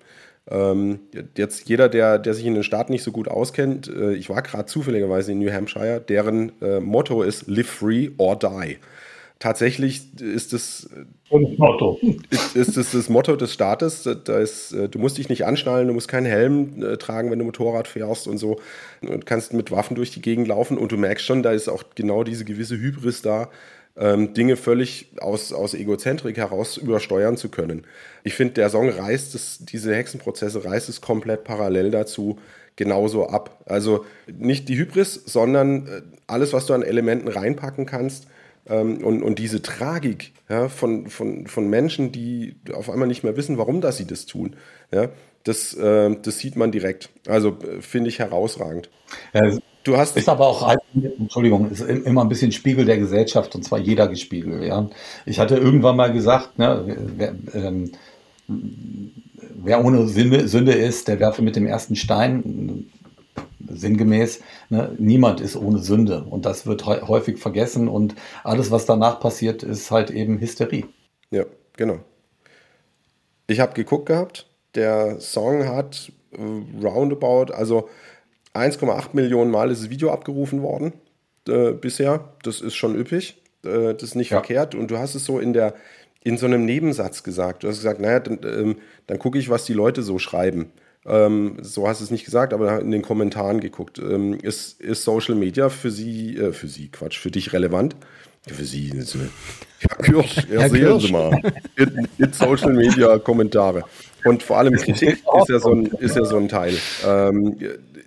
[0.50, 1.00] Ähm,
[1.38, 4.41] jetzt jeder, der, der sich in den Staaten nicht so gut auskennt, äh, ich war
[4.41, 8.78] gerade zufälligerweise in New Hampshire, deren äh, Motto ist Live free or die.
[9.39, 10.89] Tatsächlich ist es
[11.34, 12.00] und Motto.
[12.30, 14.08] Ist, ist es das Motto des Staates.
[14.24, 17.39] Da ist, äh, du musst dich nicht anschnallen, du musst keinen Helm äh, tragen, wenn
[17.39, 18.60] du Motorrad fährst und so.
[19.02, 21.84] Und kannst mit Waffen durch die Gegend laufen und du merkst schon, da ist auch
[21.96, 23.50] genau diese gewisse Hybris da,
[23.96, 27.86] ähm, Dinge völlig aus, aus Egozentrik heraus übersteuern zu können.
[28.24, 32.39] Ich finde, der Song reißt es, diese Hexenprozesse reißt es komplett parallel dazu
[32.76, 33.62] genauso ab.
[33.66, 38.28] Also nicht die Hybris, sondern äh, alles, was du an Elementen reinpacken kannst,
[38.66, 43.36] Ähm, und, und diese Tragik ja, von, von, von Menschen, die auf einmal nicht mehr
[43.36, 44.56] wissen, warum dass sie das tun,
[44.89, 45.10] ja,
[45.44, 47.10] das, äh, das sieht man direkt.
[47.28, 48.89] Also äh, finde ich herausragend.
[49.34, 49.41] Ja,
[49.84, 53.79] du hast ist aber auch, Entschuldigung, ist immer ein bisschen Spiegel der Gesellschaft und zwar
[53.79, 54.63] jeder gespiegelt.
[54.63, 54.89] Ja.
[55.25, 57.91] Ich hatte irgendwann mal gesagt, ne, wer, ähm,
[58.47, 62.89] wer ohne Sünde, Sünde ist, der werfe mit dem ersten Stein
[63.69, 69.19] sinngemäß, ne, niemand ist ohne Sünde und das wird häufig vergessen und alles, was danach
[69.19, 70.86] passiert, ist halt eben Hysterie.
[71.31, 71.45] Ja,
[71.77, 71.99] genau.
[73.47, 77.89] Ich habe geguckt gehabt, der Song hat äh, roundabout, also
[78.54, 80.93] 1,8 Millionen Mal ist das Video abgerufen worden
[81.47, 82.34] äh, bisher.
[82.43, 83.41] Das ist schon üppig.
[83.66, 84.38] Äh, das ist nicht ja.
[84.38, 84.76] verkehrt.
[84.76, 85.74] Und du hast es so in der
[86.24, 87.64] in so einem Nebensatz gesagt.
[87.64, 88.78] Du hast gesagt, naja, dann, ähm,
[89.08, 90.72] dann gucke ich, was die Leute so schreiben.
[91.06, 93.99] Ähm, so hast du es nicht gesagt, aber in den Kommentaren geguckt.
[93.99, 97.95] Ähm, ist, ist Social Media für Sie, äh, für Sie, Quatsch, für dich relevant?
[98.47, 98.91] Für Sie,
[99.80, 101.41] Herr Kirsch, erzählen Sie mal.
[101.76, 103.84] In, in, Social Media Kommentare.
[104.24, 106.78] Und vor allem Kritik ist ja so ein, ist ja so ein Teil.
[107.05, 107.57] Ähm,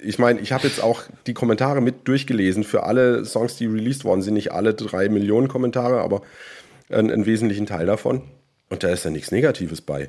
[0.02, 4.04] ich meine, ich habe jetzt auch die Kommentare mit durchgelesen für alle Songs, die released
[4.04, 4.34] worden sind.
[4.34, 6.22] Nicht alle drei Millionen Kommentare, aber
[6.90, 8.22] einen, einen wesentlichen Teil davon.
[8.70, 10.08] Und da ist ja nichts Negatives bei.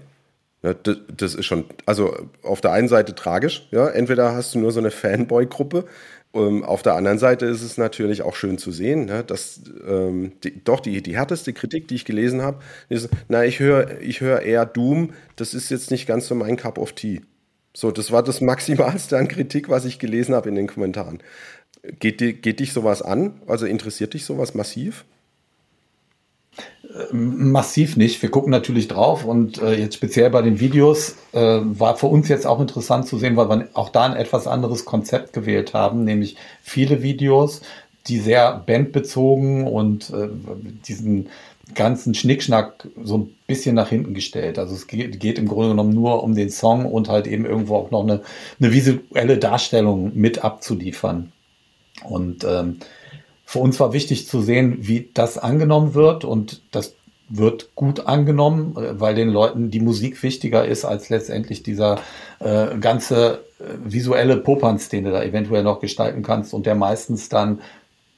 [0.64, 4.60] Ja, das, das, ist schon, also auf der einen Seite tragisch, ja, entweder hast du
[4.60, 5.86] nur so eine Fanboy-Gruppe,
[6.34, 10.34] ähm, auf der anderen Seite ist es natürlich auch schön zu sehen, ne, dass ähm,
[10.44, 12.60] die, doch die, die härteste Kritik, die ich gelesen habe,
[12.90, 16.58] ist, na, ich höre ich hör eher Doom, das ist jetzt nicht ganz so mein
[16.58, 17.22] Cup of Tea.
[17.76, 21.20] So, das war das Maximalste an Kritik, was ich gelesen habe in den Kommentaren.
[22.00, 23.42] Geht, geht dich sowas an?
[23.48, 25.06] Also interessiert dich sowas massiv?
[27.12, 28.22] Massiv nicht.
[28.22, 32.28] Wir gucken natürlich drauf und äh, jetzt speziell bei den Videos äh, war für uns
[32.28, 36.06] jetzt auch interessant zu sehen, weil wir auch da ein etwas anderes Konzept gewählt haben,
[36.06, 37.62] nämlich viele Videos,
[38.08, 40.30] die sehr bandbezogen und äh,
[40.88, 41.30] diesen
[41.76, 44.58] ganzen Schnickschnack so ein bisschen nach hinten gestellt.
[44.58, 47.76] Also es geht, geht, im Grunde genommen nur um den Song und halt eben irgendwo
[47.76, 48.22] auch noch eine,
[48.60, 51.32] eine visuelle Darstellung mit abzuliefern.
[52.04, 52.78] Und ähm,
[53.50, 56.96] für uns war wichtig zu sehen, wie das angenommen wird und das
[57.30, 62.02] wird gut angenommen, äh, weil den Leuten die Musik wichtiger ist als letztendlich dieser
[62.40, 67.30] äh, ganze äh, visuelle Popanz, den du da eventuell noch gestalten kannst und der meistens
[67.30, 67.62] dann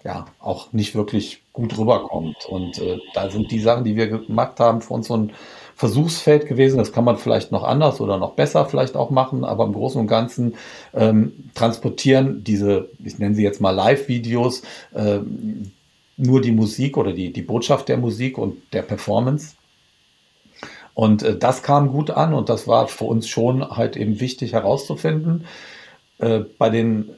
[0.04, 2.46] ja auch nicht wirklich gut rüberkommt.
[2.48, 5.34] Und äh, da sind die Sachen, die wir gemacht haben, für uns so ein
[5.76, 6.78] Versuchsfeld gewesen.
[6.78, 10.00] Das kann man vielleicht noch anders oder noch besser vielleicht auch machen, aber im Großen
[10.00, 10.56] und Ganzen
[10.94, 14.62] ähm, transportieren diese, ich nenne sie jetzt mal Live-Videos,
[14.94, 15.20] äh,
[16.18, 19.56] nur die Musik oder die, die Botschaft der Musik und der Performance.
[20.94, 24.54] Und äh, das kam gut an und das war für uns schon halt eben wichtig
[24.54, 25.46] herauszufinden.
[26.18, 27.12] Äh, bei, den,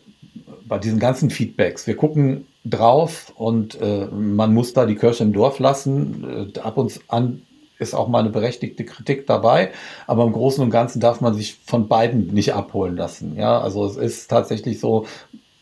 [0.66, 1.88] bei diesen ganzen Feedbacks.
[1.88, 6.52] Wir gucken drauf und äh, man muss da die Kirche im Dorf lassen.
[6.56, 7.42] Äh, ab und an
[7.80, 9.72] ist auch mal eine berechtigte Kritik dabei,
[10.06, 13.36] aber im Großen und Ganzen darf man sich von beiden nicht abholen lassen.
[13.36, 15.08] Ja, also es ist tatsächlich so,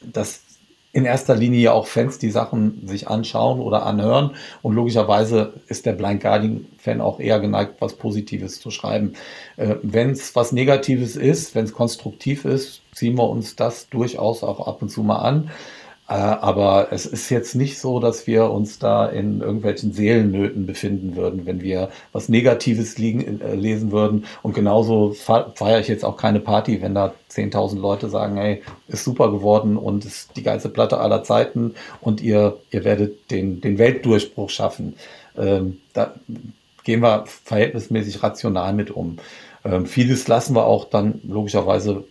[0.01, 0.41] dass
[0.91, 4.31] in erster Linie auch Fans die Sachen sich anschauen oder anhören
[4.61, 9.13] und logischerweise ist der Blind Guardian Fan auch eher geneigt, was Positives zu schreiben.
[9.55, 14.43] Äh, wenn es was Negatives ist, wenn es konstruktiv ist, ziehen wir uns das durchaus
[14.43, 15.51] auch ab und zu mal an.
[16.09, 21.15] Äh, aber es ist jetzt nicht so, dass wir uns da in irgendwelchen Seelennöten befinden
[21.15, 24.25] würden, wenn wir was Negatives liegen, äh, lesen würden.
[24.41, 29.03] Und genauso feiere ich jetzt auch keine Party, wenn da 10.000 Leute sagen, hey, ist
[29.03, 33.77] super geworden und ist die geilste Platte aller Zeiten und ihr, ihr werdet den, den
[33.77, 34.95] Weltdurchbruch schaffen.
[35.37, 36.15] Ähm, da
[36.85, 39.19] gehen wir verhältnismäßig rational mit um.
[39.63, 42.03] Ähm, vieles lassen wir auch dann logischerweise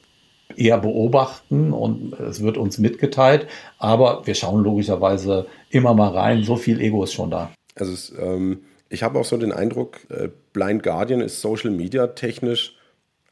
[0.59, 3.47] eher beobachten und es wird uns mitgeteilt,
[3.79, 6.43] aber wir schauen logischerweise immer mal rein.
[6.43, 7.51] So viel Ego ist schon da.
[7.77, 12.09] Also es, ähm, ich habe auch so den Eindruck, äh, Blind Guardian ist Social Media
[12.09, 12.77] technisch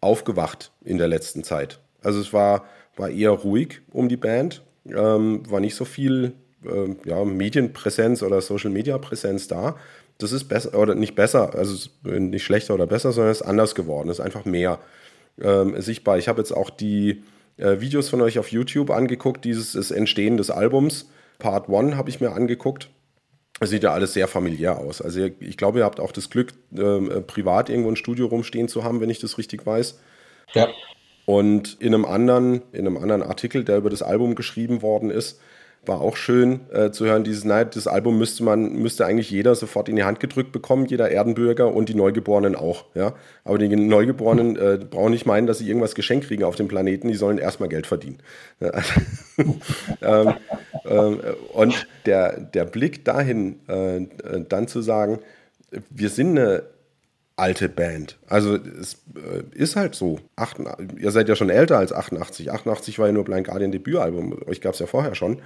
[0.01, 1.81] aufgewacht in der letzten Zeit.
[2.03, 2.65] Also es war,
[2.97, 6.33] war eher ruhig um die Band, ähm, war nicht so viel
[6.65, 9.77] äh, ja, Medienpräsenz oder Social Media Präsenz da.
[10.19, 13.75] Das ist besser oder nicht besser, also nicht schlechter oder besser, sondern es ist anders
[13.75, 14.79] geworden, es ist einfach mehr
[15.41, 16.19] ähm, sichtbar.
[16.19, 17.23] Ich habe jetzt auch die
[17.57, 21.11] äh, Videos von euch auf YouTube angeguckt, dieses das Entstehen des Albums.
[21.39, 22.91] Part 1 habe ich mir angeguckt.
[23.61, 25.01] Das sieht ja alles sehr familiär aus.
[25.01, 28.69] Also ich glaube, ihr habt auch das Glück, ähm, äh, privat irgendwo ein Studio rumstehen
[28.69, 29.99] zu haben, wenn ich das richtig weiß.
[30.53, 30.69] Ja.
[31.25, 35.41] Und in einem anderen, in einem anderen Artikel, der über das Album geschrieben worden ist,
[35.89, 39.55] war auch schön äh, zu hören, dieses, nein, das Album müsste man, müsste eigentlich jeder
[39.55, 43.15] sofort in die Hand gedrückt bekommen, jeder Erdenbürger und die Neugeborenen auch, ja.
[43.45, 47.09] Aber die Neugeborenen äh, brauchen nicht meinen, dass sie irgendwas geschenkt kriegen auf dem Planeten,
[47.09, 48.19] die sollen erstmal Geld verdienen.
[50.03, 50.35] ähm,
[50.85, 51.21] ähm,
[51.53, 54.07] und der, der Blick dahin, äh,
[54.49, 55.21] dann zu sagen,
[55.91, 56.63] wir sind eine
[57.37, 58.17] alte Band.
[58.27, 60.19] Also es äh, ist halt so.
[60.37, 60.57] Acht,
[60.99, 62.51] ihr seid ja schon älter als 88.
[62.51, 64.43] 88 war ja nur Blind Guardian Debütalbum.
[64.49, 65.43] Euch gab es ja vorher schon.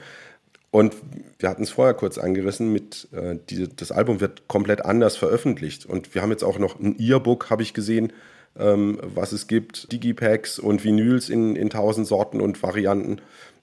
[0.70, 0.94] Und
[1.38, 5.84] wir hatten es vorher kurz angerissen mit, äh, die, das Album wird komplett anders veröffentlicht.
[5.84, 8.12] Und wir haben jetzt auch noch ein Earbook, habe ich gesehen,
[8.56, 13.20] ähm, was es gibt, Digipacks und Vinyls in, in tausend Sorten und Varianten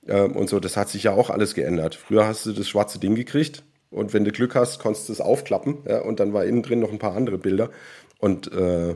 [0.08, 0.60] ähm, und so.
[0.60, 1.95] Das hat sich ja auch alles geändert.
[1.95, 5.22] Früher hast du das schwarze Ding gekriegt und wenn du Glück hast, konntest du es
[5.22, 7.70] aufklappen ja, und dann war innen drin noch ein paar andere Bilder.
[8.20, 8.95] Und äh,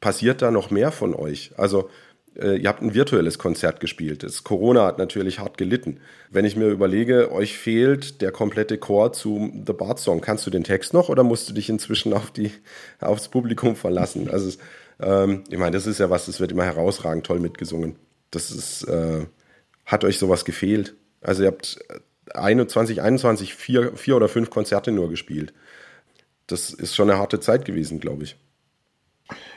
[0.00, 1.52] passiert da noch mehr von euch?
[1.56, 1.90] Also
[2.34, 4.22] ihr habt ein virtuelles Konzert gespielt.
[4.22, 6.00] Das Corona hat natürlich hart gelitten.
[6.30, 10.50] Wenn ich mir überlege, euch fehlt der komplette Chor zu The Bart Song, kannst du
[10.50, 12.52] den Text noch oder musst du dich inzwischen auf die,
[13.00, 14.30] aufs Publikum verlassen?
[14.30, 14.58] Also,
[15.00, 17.96] ähm, ich meine, das ist ja was, das wird immer herausragend toll mitgesungen.
[18.30, 19.26] Das ist, äh,
[19.84, 20.94] hat euch sowas gefehlt?
[21.20, 21.78] Also, ihr habt
[22.34, 25.52] 21, 21 vier, vier oder fünf Konzerte nur gespielt.
[26.46, 28.36] Das ist schon eine harte Zeit gewesen, glaube ich.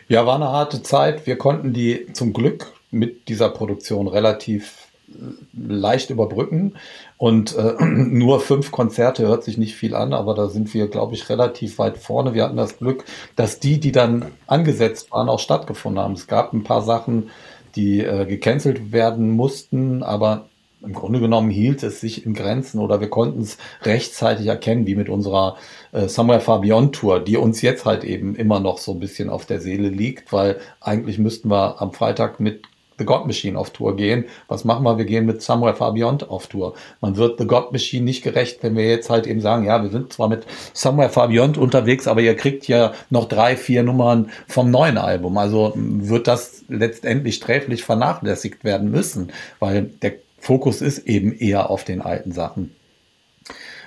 [0.07, 1.25] Ja, war eine harte Zeit.
[1.25, 5.13] Wir konnten die zum Glück mit dieser Produktion relativ äh,
[5.53, 6.75] leicht überbrücken.
[7.17, 11.15] Und äh, nur fünf Konzerte hört sich nicht viel an, aber da sind wir, glaube
[11.15, 12.33] ich, relativ weit vorne.
[12.33, 16.13] Wir hatten das Glück, dass die, die dann angesetzt waren, auch stattgefunden haben.
[16.13, 17.29] Es gab ein paar Sachen,
[17.75, 20.45] die äh, gecancelt werden mussten, aber
[20.83, 24.95] im Grunde genommen hielt es sich in Grenzen oder wir konnten es rechtzeitig erkennen, wie
[24.95, 25.57] mit unserer
[25.91, 29.29] äh, Somewhere Far Beyond Tour, die uns jetzt halt eben immer noch so ein bisschen
[29.29, 32.63] auf der Seele liegt, weil eigentlich müssten wir am Freitag mit
[32.99, 34.25] The God Machine auf Tour gehen.
[34.47, 34.97] Was machen wir?
[34.97, 36.73] Wir gehen mit Somewhere Far Beyond auf Tour.
[37.01, 39.89] Man wird The God Machine nicht gerecht, wenn wir jetzt halt eben sagen, ja, wir
[39.89, 44.29] sind zwar mit Somewhere Far Beyond unterwegs, aber ihr kriegt ja noch drei, vier Nummern
[44.47, 45.37] vom neuen Album.
[45.37, 50.13] Also wird das letztendlich sträflich vernachlässigt werden müssen, weil der
[50.43, 52.75] Fokus ist eben eher auf den alten Sachen.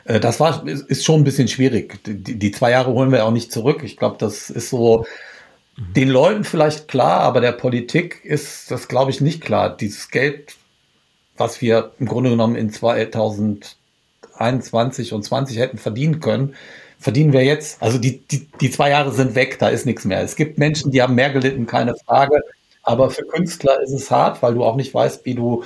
[0.05, 2.03] Äh, das war, ist schon ein bisschen schwierig.
[2.07, 3.83] Die, die zwei Jahre holen wir auch nicht zurück.
[3.85, 5.05] Ich glaube, das ist so
[5.77, 9.77] den Leuten vielleicht klar, aber der Politik ist das, glaube ich, nicht klar.
[9.77, 10.57] Dieses Geld,
[11.37, 16.55] was wir im Grunde genommen in 2021 und 20 hätten verdienen können,
[16.99, 17.83] verdienen wir jetzt.
[17.83, 20.23] Also die, die, die zwei Jahre sind weg, da ist nichts mehr.
[20.23, 22.41] Es gibt Menschen, die haben mehr gelitten, keine Frage.
[22.83, 25.63] Aber für Künstler ist es hart, weil du auch nicht weißt, wie du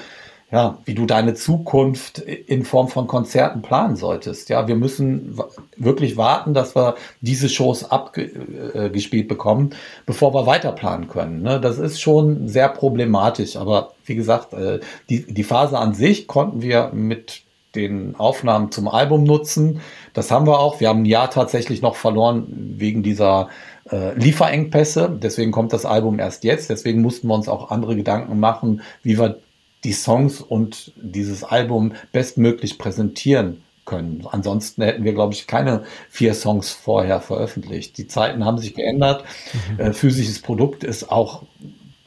[0.53, 4.49] ja, wie du deine Zukunft in Form von Konzerten planen solltest.
[4.49, 5.39] Ja, wir müssen
[5.77, 9.71] wirklich warten, dass wir diese Shows abgespielt bekommen,
[10.07, 11.43] bevor wir weiter planen können.
[11.43, 11.61] Ne?
[11.61, 13.57] Das ist schon sehr problematisch.
[13.57, 17.43] Aber wie gesagt, äh, die, die Phase an sich konnten wir mit
[17.77, 19.81] den Aufnahmen zum Album nutzen.
[20.15, 20.81] Das haben wir auch.
[20.81, 23.49] Wir haben ein Jahr tatsächlich noch verloren wegen dieser
[23.89, 25.17] äh, Lieferengpässe.
[25.23, 26.71] Deswegen kommt das Album erst jetzt.
[26.71, 29.39] Deswegen mussten wir uns auch andere Gedanken machen, wie wir
[29.85, 34.27] die Songs und dieses Album bestmöglich präsentieren können.
[34.31, 37.99] Ansonsten hätten wir, glaube ich, keine vier Songs vorher veröffentlicht.
[37.99, 39.25] Die Zeiten haben sich geändert.
[39.73, 39.81] Mhm.
[39.81, 41.43] Äh, physisches Produkt ist auch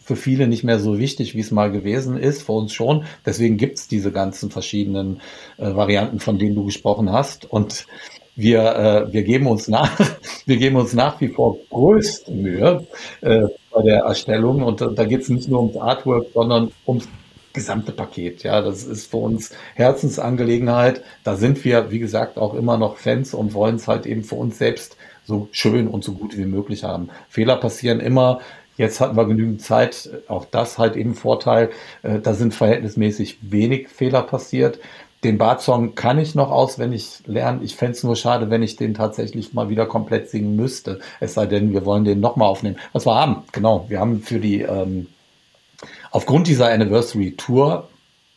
[0.03, 3.05] für viele nicht mehr so wichtig, wie es mal gewesen ist, für uns schon.
[3.25, 5.21] Deswegen gibt es diese ganzen verschiedenen
[5.57, 7.49] äh, Varianten, von denen du gesprochen hast.
[7.49, 7.85] Und
[8.35, 9.99] wir, äh, wir geben uns nach,
[10.45, 12.85] wir geben uns nach wie vor größte Mühe
[13.21, 14.63] äh, bei der Erstellung.
[14.63, 17.07] Und da, da geht es nicht nur ums Artwork, sondern ums
[17.53, 18.43] gesamte Paket.
[18.43, 21.03] Ja, das ist für uns Herzensangelegenheit.
[21.23, 24.35] Da sind wir, wie gesagt, auch immer noch Fans und wollen es halt eben für
[24.35, 27.09] uns selbst so schön und so gut wie möglich haben.
[27.29, 28.41] Fehler passieren immer.
[28.75, 30.09] Jetzt hatten wir genügend Zeit.
[30.27, 31.69] Auch das halt eben Vorteil.
[32.01, 34.79] Äh, da sind verhältnismäßig wenig Fehler passiert.
[35.23, 37.63] Den Bart-Song kann ich noch auswendig lernen.
[37.63, 40.99] Ich fände es nur schade, wenn ich den tatsächlich mal wieder komplett singen müsste.
[41.21, 42.75] Es sei denn, wir wollen den nochmal aufnehmen.
[42.91, 43.85] Was wir haben, genau.
[43.87, 45.07] Wir haben für die ähm,
[46.13, 47.89] Aufgrund dieser Anniversary Tour,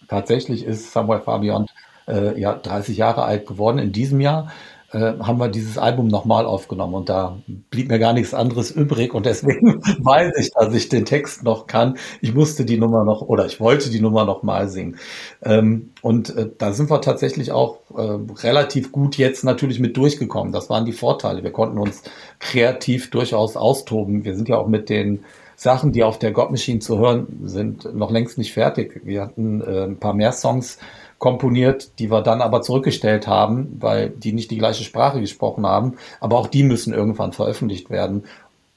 [0.09, 1.67] tatsächlich ist Samuel Fabian
[2.09, 4.51] äh, ja 30 Jahre alt geworden in diesem Jahr,
[4.93, 7.37] äh, haben wir dieses Album nochmal aufgenommen und da
[7.71, 11.67] blieb mir gar nichts anderes übrig und deswegen weiß ich, dass ich den Text noch
[11.67, 11.99] kann.
[12.23, 14.97] Ich musste die Nummer noch oder ich wollte die Nummer nochmal singen.
[15.43, 20.51] Ähm, und äh, da sind wir tatsächlich auch äh, relativ gut jetzt natürlich mit durchgekommen.
[20.51, 21.43] Das waren die Vorteile.
[21.43, 22.05] Wir konnten uns
[22.39, 24.25] kreativ durchaus austoben.
[24.25, 25.25] Wir sind ja auch mit den
[25.57, 29.01] Sachen, die auf der God Machine zu hören sind, noch längst nicht fertig.
[29.05, 30.79] Wir hatten äh, ein paar mehr Songs
[31.19, 35.95] komponiert, die wir dann aber zurückgestellt haben, weil die nicht die gleiche Sprache gesprochen haben.
[36.21, 38.25] Aber auch die müssen irgendwann veröffentlicht werden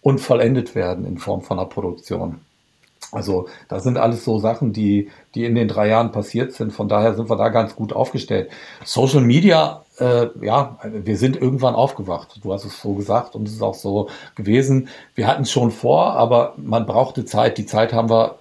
[0.01, 2.39] und vollendet werden in Form von einer Produktion.
[3.11, 6.71] Also das sind alles so Sachen, die, die in den drei Jahren passiert sind.
[6.71, 8.49] Von daher sind wir da ganz gut aufgestellt.
[8.86, 12.39] Social Media, äh, ja, wir sind irgendwann aufgewacht.
[12.41, 14.89] Du hast es so gesagt und es ist auch so gewesen.
[15.16, 17.58] Wir hatten es schon vor, aber man brauchte Zeit.
[17.58, 18.39] Die Zeit haben wir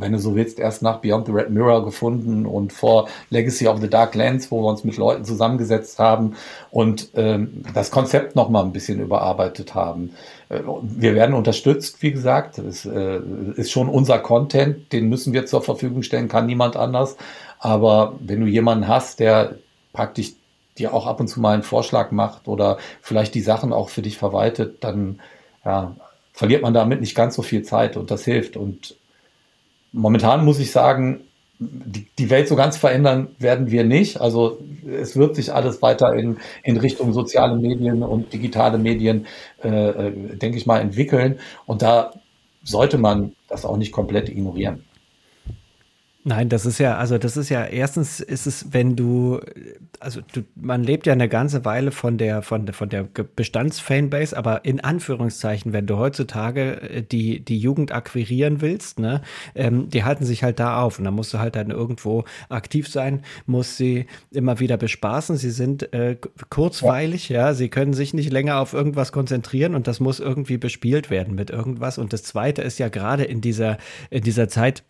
[0.00, 3.80] wenn du so willst, erst nach Beyond the Red Mirror gefunden und vor Legacy of
[3.80, 6.36] the Dark Lands, wo wir uns mit Leuten zusammengesetzt haben
[6.70, 10.14] und ähm, das Konzept nochmal ein bisschen überarbeitet haben.
[10.48, 12.58] Äh, wir werden unterstützt, wie gesagt.
[12.58, 13.20] Es äh,
[13.56, 17.16] ist schon unser Content, den müssen wir zur Verfügung stellen, kann niemand anders.
[17.58, 19.56] Aber wenn du jemanden hast, der
[19.92, 20.32] praktisch
[20.80, 24.02] dir auch ab und zu mal einen Vorschlag macht oder vielleicht die Sachen auch für
[24.02, 25.20] dich verwaltet, dann
[25.64, 25.94] ja,
[26.32, 28.56] verliert man damit nicht ganz so viel Zeit und das hilft.
[28.56, 28.96] Und
[29.92, 31.20] momentan muss ich sagen,
[31.60, 34.18] die, Welt so ganz verändern werden wir nicht.
[34.18, 34.58] Also
[34.90, 39.26] es wird sich alles weiter in, in Richtung soziale Medien und digitale Medien,
[39.62, 41.38] äh, äh denke ich mal, entwickeln.
[41.66, 42.12] Und da
[42.64, 44.84] sollte man das auch nicht komplett ignorieren.
[46.22, 49.40] Nein, das ist ja, also das ist ja, erstens ist es, wenn du,
[50.00, 54.36] also du, man lebt ja eine ganze Weile von der, von der, von der Bestandsfanbase,
[54.36, 59.22] aber in Anführungszeichen, wenn du heutzutage äh, die, die Jugend akquirieren willst, ne,
[59.54, 62.86] ähm, die halten sich halt da auf und dann musst du halt dann irgendwo aktiv
[62.86, 66.18] sein, musst sie immer wieder bespaßen, sie sind äh,
[66.50, 67.48] kurzweilig, ja.
[67.48, 71.34] ja, sie können sich nicht länger auf irgendwas konzentrieren und das muss irgendwie bespielt werden
[71.34, 73.78] mit irgendwas und das zweite ist ja gerade in dieser,
[74.10, 74.84] in dieser Zeit,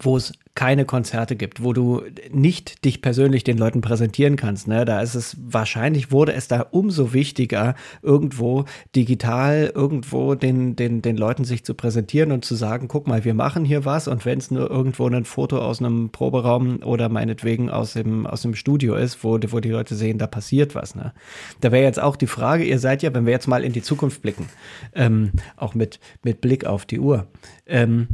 [0.00, 4.66] wo es keine Konzerte gibt, wo du nicht dich persönlich den Leuten präsentieren kannst.
[4.66, 4.84] Ne?
[4.84, 8.64] Da ist es wahrscheinlich wurde es da umso wichtiger, irgendwo
[8.96, 13.34] digital irgendwo den, den, den Leuten sich zu präsentieren und zu sagen, guck mal, wir
[13.34, 17.70] machen hier was und wenn es nur irgendwo ein Foto aus einem Proberaum oder meinetwegen
[17.70, 20.96] aus dem, aus dem Studio ist, wo, wo die Leute sehen, da passiert was.
[20.96, 21.12] Ne?
[21.60, 23.82] Da wäre jetzt auch die Frage, ihr seid ja, wenn wir jetzt mal in die
[23.82, 24.48] Zukunft blicken,
[24.92, 27.28] ähm, auch mit, mit Blick auf die Uhr,
[27.64, 28.08] ähm,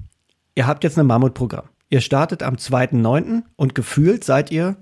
[0.54, 1.68] ihr habt jetzt ein Mammutprogramm.
[1.90, 3.42] Ihr startet am 2.9.
[3.56, 4.76] und gefühlt seid ihr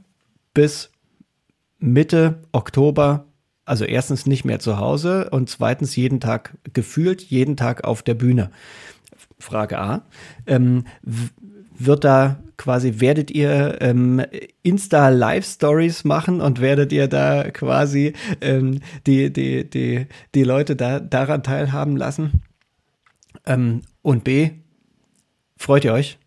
[0.55, 0.91] bis
[1.79, 3.27] Mitte Oktober,
[3.64, 8.14] also erstens nicht mehr zu Hause und zweitens jeden Tag gefühlt, jeden Tag auf der
[8.14, 8.51] Bühne.
[9.39, 10.03] Frage A.
[10.47, 14.23] Ähm, wird da quasi, werdet ihr ähm,
[14.62, 21.43] Insta-Live-Stories machen und werdet ihr da quasi ähm, die, die, die, die Leute da, daran
[21.43, 22.43] teilhaben lassen?
[23.45, 24.51] Ähm, und B,
[25.62, 26.18] Freut ihr euch?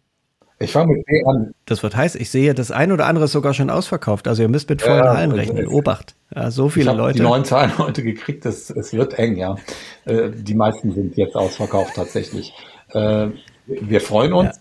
[0.59, 1.53] Ich fange mit B an.
[1.65, 2.15] Das wird heiß.
[2.15, 4.29] Ich sehe, das ein oder andere ist sogar schon ausverkauft.
[4.29, 5.67] Also ihr müsst mit vollen ja, Hallen rechnen.
[5.67, 6.15] Obacht.
[6.33, 7.17] Ja, so viele ich Leute.
[7.17, 8.45] Die neuen Zahlen heute gekriegt.
[8.45, 9.57] Das, es wird eng, ja.
[10.05, 12.53] Äh, die meisten sind jetzt ausverkauft tatsächlich.
[12.93, 13.27] Äh,
[13.65, 14.55] wir freuen uns.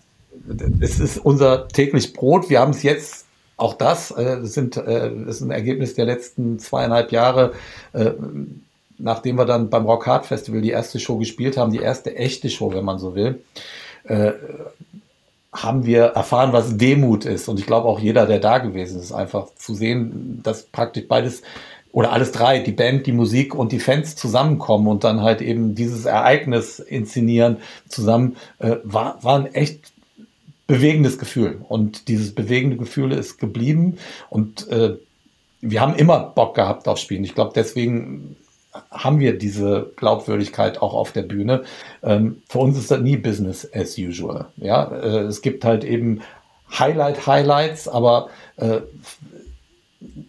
[0.49, 0.67] Ja.
[0.81, 2.49] Es ist unser täglich Brot.
[2.49, 4.85] Wir haben es jetzt auch das, äh, das, sind, das
[5.37, 7.53] ist ein Ergebnis der letzten zweieinhalb Jahre,
[8.97, 12.49] nachdem wir dann beim Rock Hard Festival die erste Show gespielt haben, die erste echte
[12.49, 13.39] Show, wenn man so will,
[14.07, 14.33] äh,
[15.53, 17.47] haben wir erfahren, was Demut ist.
[17.47, 21.41] Und ich glaube auch jeder, der da gewesen ist, einfach zu sehen, dass praktisch beides
[21.91, 25.75] oder alles drei, die Band, die Musik und die Fans zusammenkommen und dann halt eben
[25.75, 29.93] dieses Ereignis inszenieren zusammen, äh, war, war ein echt
[30.67, 31.61] bewegendes Gefühl.
[31.69, 33.97] Und dieses bewegende Gefühl ist geblieben
[34.29, 34.97] und äh,
[35.61, 37.23] wir haben immer Bock gehabt auf Spielen.
[37.23, 38.35] Ich glaube, deswegen
[38.91, 41.63] haben wir diese Glaubwürdigkeit auch auf der Bühne.
[42.03, 44.47] Ähm, für uns ist das nie Business as usual.
[44.57, 46.21] Ja, äh, es gibt halt eben
[46.71, 48.81] Highlight-Highlights, aber äh,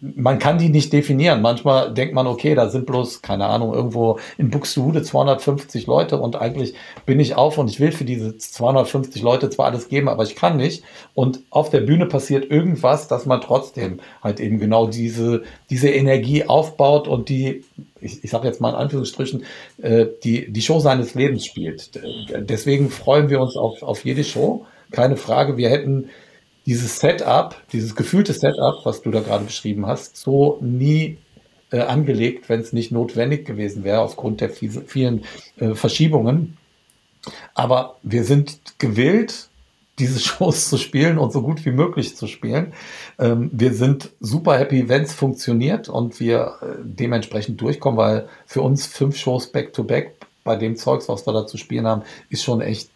[0.01, 1.41] man kann die nicht definieren.
[1.41, 6.35] Manchmal denkt man, okay, da sind bloß, keine Ahnung, irgendwo in Buxtehude 250 Leute und
[6.35, 6.73] eigentlich
[7.05, 10.35] bin ich auf und ich will für diese 250 Leute zwar alles geben, aber ich
[10.35, 10.83] kann nicht.
[11.13, 16.45] Und auf der Bühne passiert irgendwas, dass man trotzdem halt eben genau diese, diese Energie
[16.45, 17.63] aufbaut und die,
[18.01, 19.43] ich, ich sage jetzt mal in Anführungsstrichen,
[19.81, 21.91] äh, die, die Show seines Lebens spielt.
[22.35, 24.65] Deswegen freuen wir uns auf, auf jede Show.
[24.91, 25.57] Keine Frage.
[25.57, 26.09] Wir hätten
[26.67, 31.17] dieses Setup, dieses gefühlte Setup, was du da gerade beschrieben hast, so nie
[31.71, 35.23] äh, angelegt, wenn es nicht notwendig gewesen wäre, aufgrund der vielen
[35.57, 36.57] äh, Verschiebungen.
[37.55, 39.47] Aber wir sind gewillt,
[39.97, 42.73] diese Shows zu spielen und so gut wie möglich zu spielen.
[43.17, 48.61] Ähm, wir sind super happy, wenn es funktioniert und wir äh, dementsprechend durchkommen, weil für
[48.61, 52.43] uns fünf Shows back-to-back -back bei dem Zeugs, was wir da zu spielen haben, ist
[52.43, 52.89] schon echt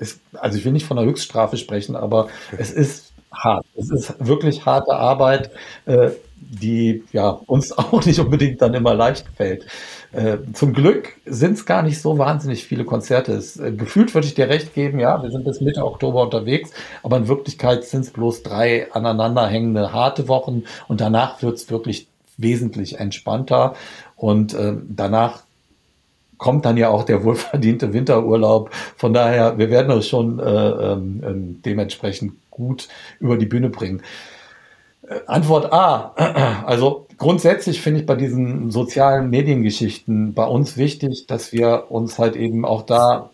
[0.00, 3.64] ist, also ich will nicht von der Höchststrafe sprechen, aber es ist hart.
[3.76, 5.50] Es ist wirklich harte Arbeit,
[5.86, 9.66] äh, die ja uns auch nicht unbedingt dann immer leicht fällt.
[10.12, 13.32] Äh, zum Glück sind es gar nicht so wahnsinnig viele Konzerte.
[13.32, 16.70] Es, äh, gefühlt würde ich dir recht geben, ja, wir sind bis Mitte Oktober unterwegs,
[17.02, 22.08] aber in Wirklichkeit sind es bloß drei aneinanderhängende harte Wochen und danach wird es wirklich
[22.36, 23.74] wesentlich entspannter
[24.16, 25.42] und äh, danach
[26.40, 28.70] kommt dann ja auch der wohlverdiente Winterurlaub.
[28.96, 32.88] Von daher, wir werden uns schon äh, ähm, ähm, dementsprechend gut
[33.20, 34.02] über die Bühne bringen.
[35.06, 36.14] Äh, Antwort A.
[36.66, 42.36] Also grundsätzlich finde ich bei diesen sozialen Mediengeschichten bei uns wichtig, dass wir uns halt
[42.36, 43.30] eben auch da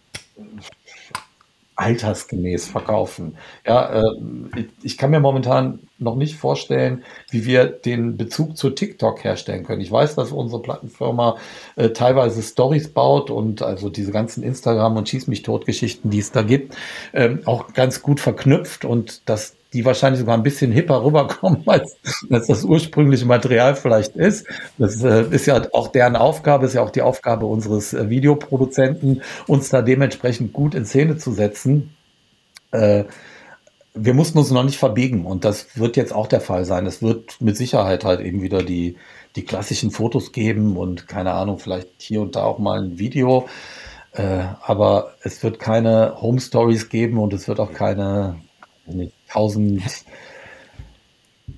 [1.77, 3.37] altersgemäß verkaufen.
[3.67, 9.25] Ja, äh, ich kann mir momentan noch nicht vorstellen, wie wir den Bezug zu TikTok
[9.25, 9.81] herstellen können.
[9.81, 11.37] Ich weiß, dass unsere Plattenfirma
[11.77, 16.19] äh, teilweise Stories baut und also diese ganzen Instagram und Schieß mich tot Geschichten, die
[16.19, 16.75] es da gibt,
[17.13, 21.99] ähm, auch ganz gut verknüpft und dass die wahrscheinlich sogar ein bisschen hipper rüberkommen, als,
[22.31, 24.47] als das ursprüngliche Material vielleicht ist.
[24.79, 29.23] Das äh, ist ja auch deren Aufgabe, ist ja auch die Aufgabe unseres äh, Videoproduzenten,
[29.47, 31.95] uns da dementsprechend gut in Szene zu setzen.
[32.73, 33.05] Äh,
[33.93, 36.87] wir mussten uns noch nicht verbiegen und das wird jetzt auch der Fall sein.
[36.87, 38.97] Es wird mit Sicherheit halt eben wieder die,
[39.37, 43.47] die klassischen Fotos geben und keine Ahnung, vielleicht hier und da auch mal ein Video.
[44.13, 48.37] Äh, aber es wird keine Home Stories geben und es wird auch keine
[48.95, 49.83] nicht, tausend,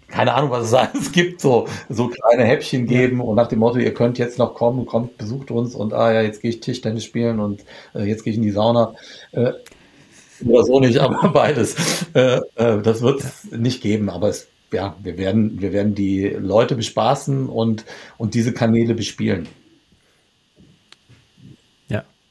[0.08, 3.78] keine Ahnung, was es alles gibt, so, so kleine Häppchen geben und nach dem Motto,
[3.78, 7.04] ihr könnt jetzt noch kommen, kommt, besucht uns und ah ja, jetzt gehe ich Tischtennis
[7.04, 7.64] spielen und
[7.94, 8.94] äh, jetzt gehe ich in die Sauna.
[9.32, 9.52] Äh,
[10.44, 11.76] oder so nicht, aber beides.
[12.14, 16.28] Äh, äh, das wird es nicht geben, aber es, ja, wir werden, wir werden die
[16.28, 17.84] Leute bespaßen und,
[18.16, 19.48] und diese Kanäle bespielen.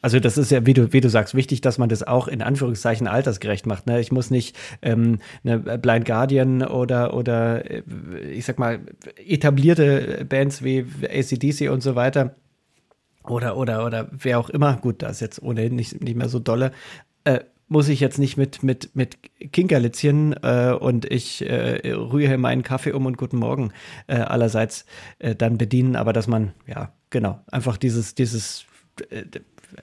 [0.07, 2.41] Also das ist ja, wie du, wie du sagst, wichtig, dass man das auch in
[2.41, 3.87] Anführungszeichen altersgerecht macht.
[3.87, 3.99] Ne?
[3.99, 7.83] Ich muss nicht ähm, eine Blind Guardian oder, oder äh,
[8.31, 8.79] ich sag mal,
[9.17, 12.35] etablierte Bands wie ACDC und so weiter
[13.25, 16.39] oder, oder, oder wer auch immer, gut, da ist jetzt ohnehin nicht, nicht mehr so
[16.39, 16.71] dolle,
[17.25, 19.17] äh, muss ich jetzt nicht mit, mit, mit
[19.51, 23.73] Kinkerlitzchen äh, und ich äh, rühre meinen Kaffee um und guten Morgen
[24.07, 24.85] äh, allerseits
[25.19, 28.63] äh, dann bedienen, aber dass man, ja, genau, einfach dieses, dieses
[29.09, 29.23] äh,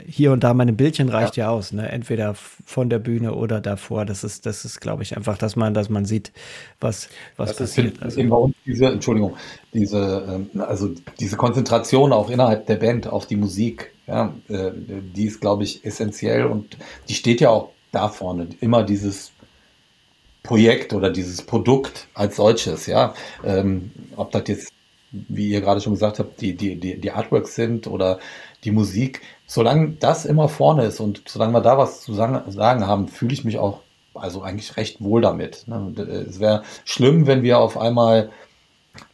[0.06, 1.88] hier und da mal ein Bildchen reicht ja, ja aus, ne?
[1.90, 4.04] Entweder von der Bühne oder davor.
[4.04, 6.32] Das ist, das ist, glaube ich, einfach, dass man, dass man sieht,
[6.80, 7.96] was, was das passiert.
[7.96, 9.36] Ist, also, bei uns diese, Entschuldigung,
[9.72, 15.26] diese, ähm, also diese Konzentration auch innerhalb der Band auf die Musik, ja, äh, die
[15.26, 16.76] ist, glaube ich, essentiell und
[17.08, 18.48] die steht ja auch da vorne.
[18.60, 19.32] Immer dieses
[20.42, 23.14] Projekt oder dieses Produkt als solches, ja.
[23.44, 24.72] Ähm, ob das jetzt,
[25.10, 28.18] wie ihr gerade schon gesagt habt, die, die, die, die Artworks sind oder
[28.64, 33.08] die Musik, solange das immer vorne ist und solange wir da was zu sagen haben,
[33.08, 33.80] fühle ich mich auch
[34.14, 35.64] also eigentlich recht wohl damit.
[35.66, 35.92] Ne?
[36.28, 38.30] Es wäre schlimm, wenn wir auf einmal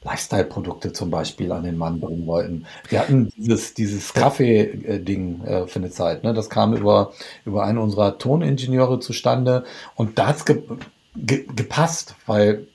[0.03, 2.66] Lifestyle-Produkte zum Beispiel an den Mann bringen wollten.
[2.88, 6.22] Wir hatten dieses, dieses Kaffee-Ding äh, für eine Zeit.
[6.22, 6.34] Ne?
[6.34, 7.12] Das kam über,
[7.46, 10.62] über einen unserer Toningenieure zustande und da hat es ge
[11.16, 12.66] ge gepasst, weil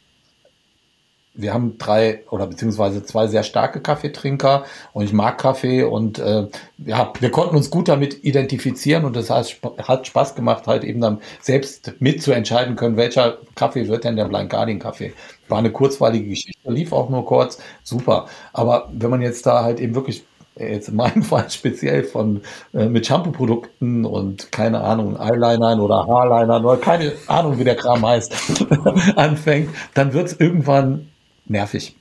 [1.35, 6.47] wir haben drei oder beziehungsweise zwei sehr starke Kaffeetrinker und ich mag Kaffee und äh,
[6.77, 11.01] ja, wir konnten uns gut damit identifizieren und das heißt, hat Spaß gemacht, halt eben
[11.01, 15.13] dann selbst mitzuentscheiden können, welcher Kaffee wird denn der Blind Guardian Kaffee.
[15.47, 18.27] War eine kurzweilige Geschichte, lief auch nur kurz, super.
[18.53, 20.23] Aber wenn man jetzt da halt eben wirklich
[20.57, 22.41] jetzt in meinem Fall speziell von
[22.73, 28.05] äh, mit Shampoo-Produkten und keine Ahnung, Eyelinern oder Haarlinern oder keine Ahnung, wie der Kram
[28.05, 28.33] heißt,
[29.15, 31.09] anfängt, dann wird es irgendwann
[31.45, 31.95] nervig.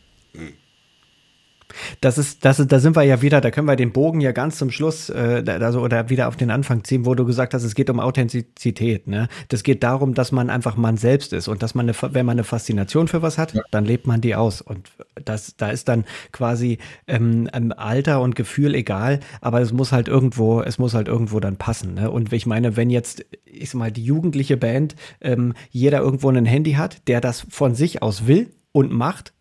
[2.01, 4.33] Das ist, das ist, da sind wir ja wieder, da können wir den Bogen ja
[4.33, 7.65] ganz zum Schluss, äh, also oder wieder auf den Anfang ziehen, wo du gesagt hast,
[7.65, 9.07] es geht um Authentizität.
[9.07, 9.29] Ne?
[9.49, 12.35] Das geht darum, dass man einfach man selbst ist und dass man, eine, wenn man
[12.35, 13.63] eine Faszination für was hat, ja.
[13.71, 14.61] dann lebt man die aus.
[14.61, 14.91] Und
[15.25, 20.61] das, da ist dann quasi ähm, Alter und Gefühl egal, aber es muss halt irgendwo,
[20.61, 21.95] es muss halt irgendwo dann passen.
[21.95, 22.11] Ne?
[22.11, 26.45] Und ich meine, wenn jetzt, ich sag mal, die jugendliche Band, ähm, jeder irgendwo ein
[26.45, 29.33] Handy hat, der das von sich aus will und macht,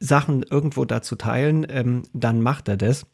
[0.00, 3.06] Sachen irgendwo dazu teilen, ähm, dann macht er das.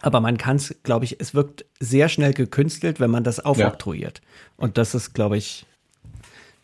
[0.00, 4.18] Aber man kann es, glaube ich, es wirkt sehr schnell gekünstelt, wenn man das aufoktroyiert.
[4.18, 4.64] Ja.
[4.64, 5.66] Und das ist, glaube ich,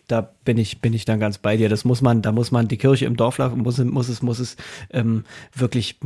[0.08, 1.68] da bin ich, bin ich dann ganz bei dir.
[1.68, 4.38] Das muss man, da muss man die Kirche im Dorf lassen, muss, muss es, muss
[4.38, 4.56] es
[4.90, 5.24] ähm,
[5.54, 5.98] wirklich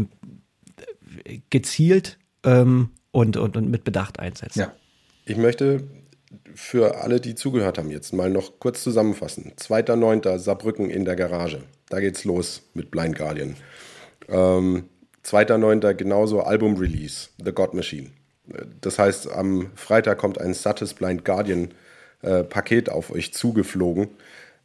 [1.51, 4.61] gezielt ähm, und, und, und mit Bedacht einsetzen.
[4.61, 4.73] Ja.
[5.25, 5.85] Ich möchte
[6.55, 9.53] für alle, die zugehört haben, jetzt mal noch kurz zusammenfassen.
[9.59, 10.39] 2.9.
[10.39, 11.63] Saarbrücken in der Garage.
[11.89, 13.57] Da geht's los mit Blind Guardian.
[14.29, 14.85] Ähm,
[15.25, 15.95] 2.9.
[15.95, 18.11] genauso Album-Release, The God Machine.
[18.81, 21.73] Das heißt, am Freitag kommt ein sattes Blind Guardian
[22.23, 24.09] äh, Paket auf euch zugeflogen.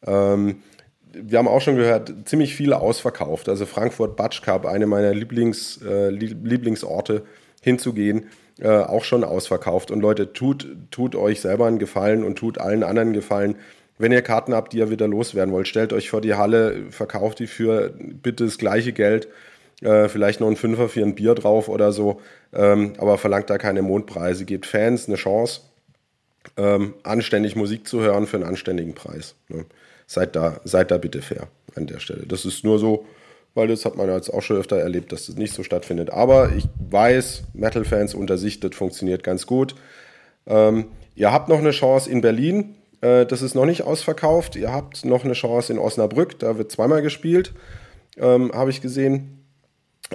[0.06, 0.64] Ähm,
[1.14, 3.50] wir haben auch schon gehört, ziemlich viele ausverkauft.
[3.50, 7.24] Also Frankfurt Batsch Cup, eine meiner Lieblings, äh, Lieblingsorte
[7.62, 8.28] hinzugehen
[8.60, 9.92] äh, auch schon ausverkauft.
[9.92, 13.56] Und Leute, tut, tut euch selber einen Gefallen und tut allen anderen Gefallen.
[13.98, 17.40] Wenn ihr Karten habt, die ihr wieder loswerden wollt, stellt euch vor die Halle, verkauft
[17.40, 19.28] die für bitte das gleiche Geld,
[19.82, 22.22] äh, vielleicht noch ein Fünfer für ein Bier drauf oder so,
[22.54, 25.62] ähm, aber verlangt da keine Mondpreise, gebt Fans eine Chance,
[26.58, 29.36] ähm, anständig Musik zu hören für einen anständigen Preis.
[29.48, 29.66] Ne?
[30.08, 32.26] Seid, da, seid da bitte fair an der Stelle.
[32.28, 33.06] Das ist nur so,
[33.56, 36.12] weil das hat man jetzt auch schon öfter erlebt, dass das nicht so stattfindet.
[36.12, 39.76] Aber ich weiß, Metal-Fans unter sich, das funktioniert ganz gut.
[40.46, 40.86] Ähm,
[41.16, 44.56] ihr habt noch eine Chance in Berlin, äh, das ist noch nicht ausverkauft.
[44.56, 47.54] Ihr habt noch eine Chance in Osnabrück, da wird zweimal gespielt,
[48.18, 49.42] ähm, habe ich gesehen.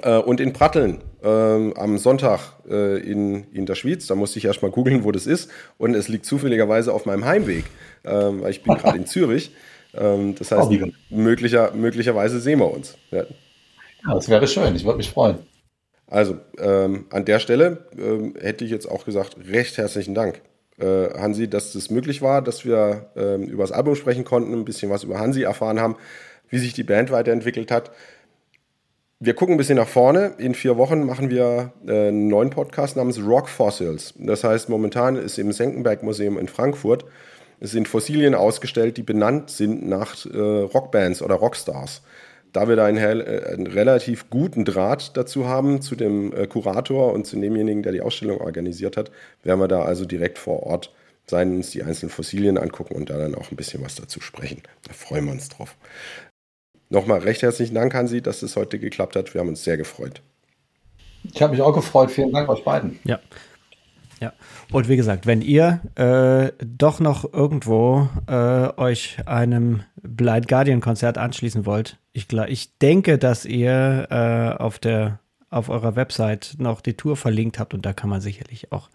[0.03, 2.39] Äh, und in Pratteln ähm, am Sonntag
[2.69, 4.07] äh, in, in der Schweiz.
[4.07, 5.49] Da musste ich erst mal googeln, wo das ist.
[5.77, 7.65] Und es liegt zufälligerweise auf meinem Heimweg,
[8.05, 9.51] ähm, weil ich bin gerade in Zürich.
[9.93, 12.97] Ähm, das heißt, oh, möglicher, möglicherweise sehen wir uns.
[13.11, 13.23] Ja.
[13.23, 14.75] ja das wäre schön.
[14.75, 15.39] Ich würde mich freuen.
[16.07, 20.41] Also ähm, an der Stelle ähm, hätte ich jetzt auch gesagt, recht herzlichen Dank,
[20.77, 24.65] äh, Hansi, dass das möglich war, dass wir ähm, über das Album sprechen konnten, ein
[24.65, 25.95] bisschen was über Hansi erfahren haben,
[26.49, 27.91] wie sich die Band weiterentwickelt hat.
[29.19, 30.33] Wir gucken ein bisschen nach vorne.
[30.37, 34.13] In vier Wochen machen wir äh, einen neuen Podcast namens Rock Fossils.
[34.17, 37.05] Das heißt, momentan ist im Senckenberg Museum in Frankfurt
[37.61, 42.01] es sind Fossilien ausgestellt, die benannt sind nach äh, Rockbands oder Rockstars.
[42.53, 47.13] Da wir da einen, äh, einen, relativ guten Draht dazu haben, zu dem äh, Kurator
[47.13, 49.11] und zu demjenigen, der die Ausstellung organisiert hat,
[49.43, 50.91] werden wir da also direkt vor Ort
[51.27, 54.63] sein, uns die einzelnen Fossilien angucken und da dann auch ein bisschen was dazu sprechen.
[54.87, 55.75] Da freuen wir uns drauf.
[56.89, 59.35] Nochmal recht herzlichen Dank, Hansi, dass es heute geklappt hat.
[59.35, 60.23] Wir haben uns sehr gefreut.
[61.31, 62.09] Ich habe mich auch gefreut.
[62.09, 62.99] Vielen Dank euch beiden.
[63.03, 63.19] Ja.
[64.21, 64.33] Ja.
[64.71, 71.17] Und wie gesagt, wenn ihr äh, doch noch irgendwo äh, euch einem Blind Guardian Konzert
[71.17, 75.19] anschließen wollt, ich, ich denke, dass ihr äh, auf der
[75.49, 78.89] auf eurer Website noch die Tour verlinkt habt und da kann man sicherlich auch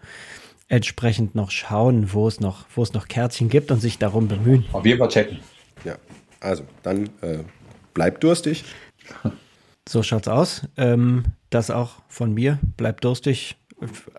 [0.67, 4.65] entsprechend noch schauen, wo es noch, wo es noch Kärtchen gibt und sich darum bemühen.
[4.71, 5.39] Auf jeden Fall checken.
[5.83, 5.97] Ja,
[6.39, 7.39] also dann äh,
[7.93, 8.65] bleibt durstig.
[9.87, 10.67] So schaut's aus.
[10.75, 12.59] Ähm, das auch von mir.
[12.75, 13.55] Bleibt durstig.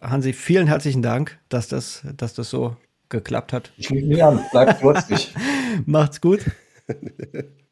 [0.01, 2.77] Hansi, vielen herzlichen Dank, dass das, dass das so
[3.09, 3.73] geklappt hat.
[3.77, 4.45] Ich nehme mich an.
[4.51, 5.35] Bleibt durstig.
[5.87, 6.41] Macht's gut.